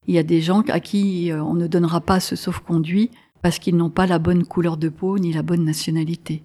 il 0.06 0.14
y 0.14 0.18
a 0.18 0.22
des 0.22 0.40
gens 0.40 0.62
à 0.68 0.80
qui 0.80 1.30
euh, 1.30 1.42
on 1.42 1.54
ne 1.54 1.66
donnera 1.66 2.00
pas 2.00 2.20
ce 2.20 2.36
sauf-conduit 2.36 3.10
parce 3.42 3.58
qu'ils 3.58 3.76
n'ont 3.76 3.90
pas 3.90 4.06
la 4.06 4.18
bonne 4.18 4.44
couleur 4.44 4.76
de 4.76 4.88
peau 4.88 5.18
ni 5.18 5.32
la 5.32 5.42
bonne 5.42 5.64
nationalité. 5.64 6.42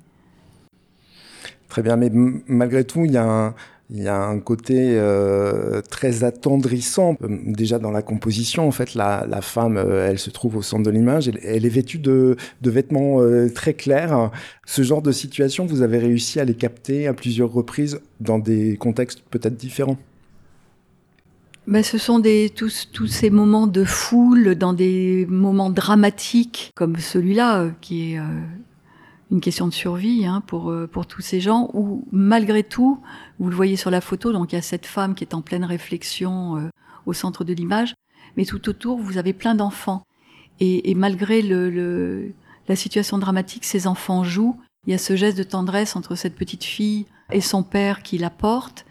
Très 1.67 1.81
bien, 1.81 1.95
mais 1.95 2.09
malgré 2.47 2.83
tout, 2.85 3.05
il 3.05 3.11
y 3.11 3.17
a 3.17 3.53
un, 3.89 4.39
côté 4.39 4.95
euh, 4.97 5.81
très 5.81 6.23
attendrissant. 6.23 7.17
Euh, 7.21 7.37
déjà 7.47 7.79
dans 7.79 7.91
la 7.91 8.01
composition, 8.01 8.67
en 8.67 8.71
fait, 8.71 8.93
la, 8.93 9.25
femme, 9.41 9.77
elle 9.77 10.19
se 10.19 10.29
trouve 10.29 10.57
au 10.57 10.61
centre 10.61 10.83
de 10.83 10.91
l'image. 10.91 11.27
Elle, 11.43 11.65
est 11.65 11.69
vêtue 11.69 11.97
de, 11.97 12.37
de 12.61 12.69
vêtements 12.69 13.19
très 13.53 13.73
clairs. 13.73 14.31
Ce 14.65 14.83
genre 14.83 15.01
de 15.01 15.11
situation, 15.11 15.65
vous 15.65 15.81
avez 15.81 15.97
réussi 15.97 16.39
à 16.39 16.45
les 16.45 16.55
capter 16.55 17.07
à 17.07 17.13
plusieurs 17.13 17.51
reprises 17.51 17.99
dans 18.21 18.39
des 18.39 18.77
contextes 18.77 19.23
peut-être 19.29 19.57
différents? 19.57 19.97
Ben, 21.67 21.83
ce 21.83 21.97
sont 21.97 22.19
des, 22.19 22.51
tous, 22.55 22.89
tous 22.91 23.07
ces 23.07 23.31
moments 23.31 23.65
de 23.65 23.83
foule 23.83 24.53
dans 24.53 24.73
des 24.73 25.25
moments 25.27 25.71
dramatiques 25.71 26.71
comme 26.75 26.97
celui-là, 26.97 27.61
euh, 27.61 27.71
qui 27.81 28.13
est 28.13 28.19
euh, 28.19 28.23
une 29.31 29.41
question 29.41 29.67
de 29.67 29.73
survie 29.73 30.27
hein, 30.27 30.43
pour, 30.45 30.69
euh, 30.69 30.85
pour 30.85 31.07
tous 31.07 31.21
ces 31.21 31.39
gens, 31.39 31.71
où 31.73 32.07
malgré 32.11 32.61
tout, 32.63 32.99
vous 33.39 33.49
le 33.49 33.55
voyez 33.55 33.77
sur 33.77 33.89
la 33.89 34.01
photo, 34.01 34.31
donc 34.31 34.51
il 34.51 34.55
y 34.55 34.59
a 34.59 34.61
cette 34.61 34.85
femme 34.85 35.15
qui 35.15 35.23
est 35.23 35.33
en 35.33 35.41
pleine 35.41 35.65
réflexion 35.65 36.69
au 37.07 37.13
centre 37.13 37.43
de 37.43 37.53
l'image, 37.53 37.95
mais 38.37 38.45
tout 38.45 38.69
autour, 38.69 38.99
vous 38.99 39.17
avez 39.17 39.33
plein 39.33 39.55
d'enfants. 39.55 40.03
Et, 40.59 40.91
et 40.91 40.93
malgré 40.93 41.41
le, 41.41 41.71
le, 41.71 42.33
la 42.67 42.75
situation 42.75 43.17
dramatique, 43.17 43.65
ces 43.65 43.87
enfants 43.87 44.23
jouent. 44.23 44.59
Il 44.85 44.91
y 44.91 44.93
a 44.93 44.99
ce 44.99 45.15
geste 45.15 45.37
de 45.37 45.43
tendresse 45.43 45.95
entre 45.95 46.13
cette 46.13 46.35
petite 46.35 46.63
fille 46.63 47.07
et 47.31 47.41
son 47.41 47.63
père 47.63 48.03
qui 48.03 48.19
la 48.19 48.29
porte 48.29 48.85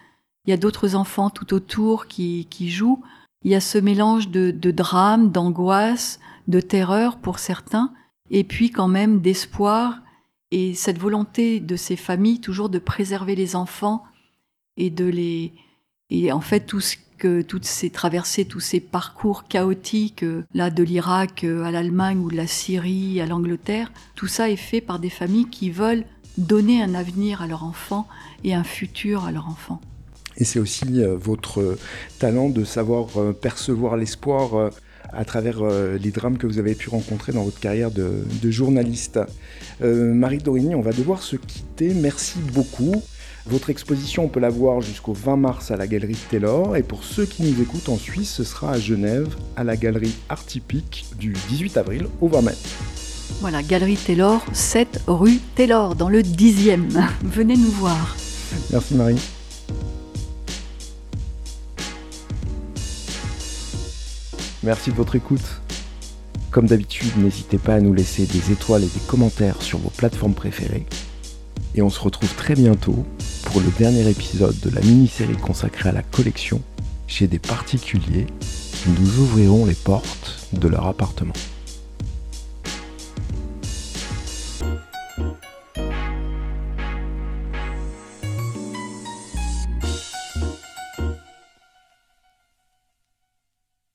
il 0.47 0.51
y 0.51 0.53
a 0.53 0.59
d'autres 0.59 0.95
enfants 0.95 1.31
tout 1.31 1.55
autour 1.55 2.07
qui, 2.07 2.47
jouent. 2.69 3.03
Il 3.45 3.51
y 3.51 3.55
a 3.55 3.61
ce 3.61 3.79
mélange 3.79 4.29
de, 4.29 4.71
drame, 4.71 5.31
d'angoisse, 5.31 6.21
de 6.49 6.61
terreur 6.61 7.19
pour 7.19 7.39
certains, 7.39 7.93
et 8.31 8.45
puis 8.45 8.71
quand 8.71 8.89
même 8.89 9.21
d'espoir 9.21 10.01
et 10.51 10.75
cette 10.75 10.99
volonté 10.99 11.61
de 11.61 11.77
ces 11.77 11.97
familles 11.97 12.41
toujours 12.41 12.69
de 12.69 12.79
préserver 12.79 13.35
les 13.35 13.57
enfants 13.57 14.05
et 14.77 14.91
de 14.91 15.05
les 15.05 15.53
et 16.11 16.33
en 16.33 16.41
fait 16.41 16.71
que 17.19 17.43
toutes 17.43 17.65
ces 17.65 17.91
traversées, 17.91 18.45
tous 18.45 18.61
ces 18.61 18.81
parcours 18.81 19.49
chaotiques 19.49 20.25
là 20.53 20.71
de 20.71 20.83
l'Irak 20.83 21.45
à 21.45 21.71
l'Allemagne 21.71 22.19
ou 22.19 22.31
de 22.31 22.37
la 22.37 22.47
Syrie 22.47 23.21
à 23.21 23.27
l'Angleterre, 23.27 23.91
tout 24.15 24.27
ça 24.27 24.51
est 24.51 24.57
fait 24.57 24.81
par 24.81 24.99
des 24.99 25.11
familles 25.11 25.49
qui 25.49 25.71
veulent 25.71 26.05
donner 26.39 26.83
un 26.83 26.95
avenir 26.95 27.43
à 27.43 27.47
leurs 27.47 27.65
enfants 27.65 28.07
et 28.43 28.55
un 28.55 28.65
futur 28.65 29.25
à 29.25 29.33
leurs 29.33 29.49
enfants. 29.49 29.81
Et 30.39 30.45
c'est 30.45 30.59
aussi 30.59 31.03
euh, 31.03 31.17
votre 31.17 31.77
talent 32.19 32.49
de 32.49 32.65
savoir 32.65 33.09
euh, 33.17 33.33
percevoir 33.33 33.97
l'espoir 33.97 34.55
euh, 34.55 34.71
à 35.13 35.25
travers 35.25 35.63
les 35.63 36.11
drames 36.11 36.39
que 36.39 36.47
vous 36.47 36.59
avez 36.59 36.75
pu 36.75 36.89
rencontrer 36.89 37.31
dans 37.31 37.45
votre 37.45 37.61
carrière 37.61 37.93
de, 37.93 38.25
journaliste. 38.51 39.21
Marie 39.81 40.39
Dorini, 40.39 40.75
on 40.75 40.81
va 40.81 40.93
devoir 40.93 41.23
se 41.23 41.37
quitter. 41.37 41.95
Merci 41.95 42.39
beaucoup. 42.53 43.01
Votre 43.47 43.71
exposition, 43.71 44.25
on 44.25 44.29
peut 44.29 44.41
la 44.41 44.49
voir 44.49 44.81
jusqu'au 44.81 45.13
20 45.13 45.37
mars 45.37 45.71
à 45.71 45.77
la 45.77 45.87
galerie 45.87 46.17
Taylor. 46.31 46.77
Et 46.77 46.83
pour 46.83 47.05
ceux 47.05 47.27
qui 47.27 47.43
nous 47.45 47.63
écoutent 47.63 47.91
en 47.91 47.99
Suisse, 47.99 48.31
ce 48.31 48.43
sera 48.43 48.73
à 48.73 48.79
Genève, 48.79 49.37
à 49.55 49.63
la 49.63 49.77
galerie 49.77 50.15
Artipique, 50.31 51.05
du 51.17 51.35
18 51.49 51.77
avril 51.77 52.07
au 52.21 52.27
20 52.27 52.43
mai. 52.43 52.55
Voilà, 53.41 53.63
galerie 53.63 53.99
Taylor, 53.99 54.45
7 54.53 55.03
rue 55.07 55.39
Taylor, 55.55 55.95
dans 55.95 56.09
le 56.09 56.23
10e. 56.23 56.89
Venez 57.23 57.57
nous 57.57 57.71
voir. 57.71 58.17
Merci 58.73 58.95
Marie. 58.95 59.21
Merci 64.65 64.91
de 64.91 64.97
votre 64.97 65.15
écoute. 65.15 65.61
Comme 66.51 66.67
d'habitude, 66.67 67.19
n'hésitez 67.19 67.59
pas 67.59 67.75
à 67.75 67.81
nous 67.81 67.93
laisser 67.93 68.25
des 68.25 68.51
étoiles 68.51 68.83
et 68.83 68.87
des 68.87 69.07
commentaires 69.07 69.61
sur 69.61 69.79
vos 69.79 69.91
plateformes 69.91 70.33
préférées. 70.33 70.87
Et 71.75 71.83
on 71.83 71.91
se 71.91 72.01
retrouve 72.01 72.35
très 72.35 72.55
bientôt 72.55 73.05
pour 73.43 73.61
le 73.61 73.71
dernier 73.79 74.09
épisode 74.09 74.59
de 74.61 74.71
la 74.71 74.81
mini-série 74.81 75.37
consacrée 75.37 75.91
à 75.91 75.93
la 75.93 76.03
collection 76.03 76.63
chez 77.07 77.27
des 77.27 77.39
particuliers 77.39 78.25
qui 78.41 78.89
nous 78.89 79.19
ouvriront 79.19 79.67
les 79.67 79.75
portes 79.75 80.49
de 80.55 80.69
leur 80.69 80.87
appartement. 80.87 81.35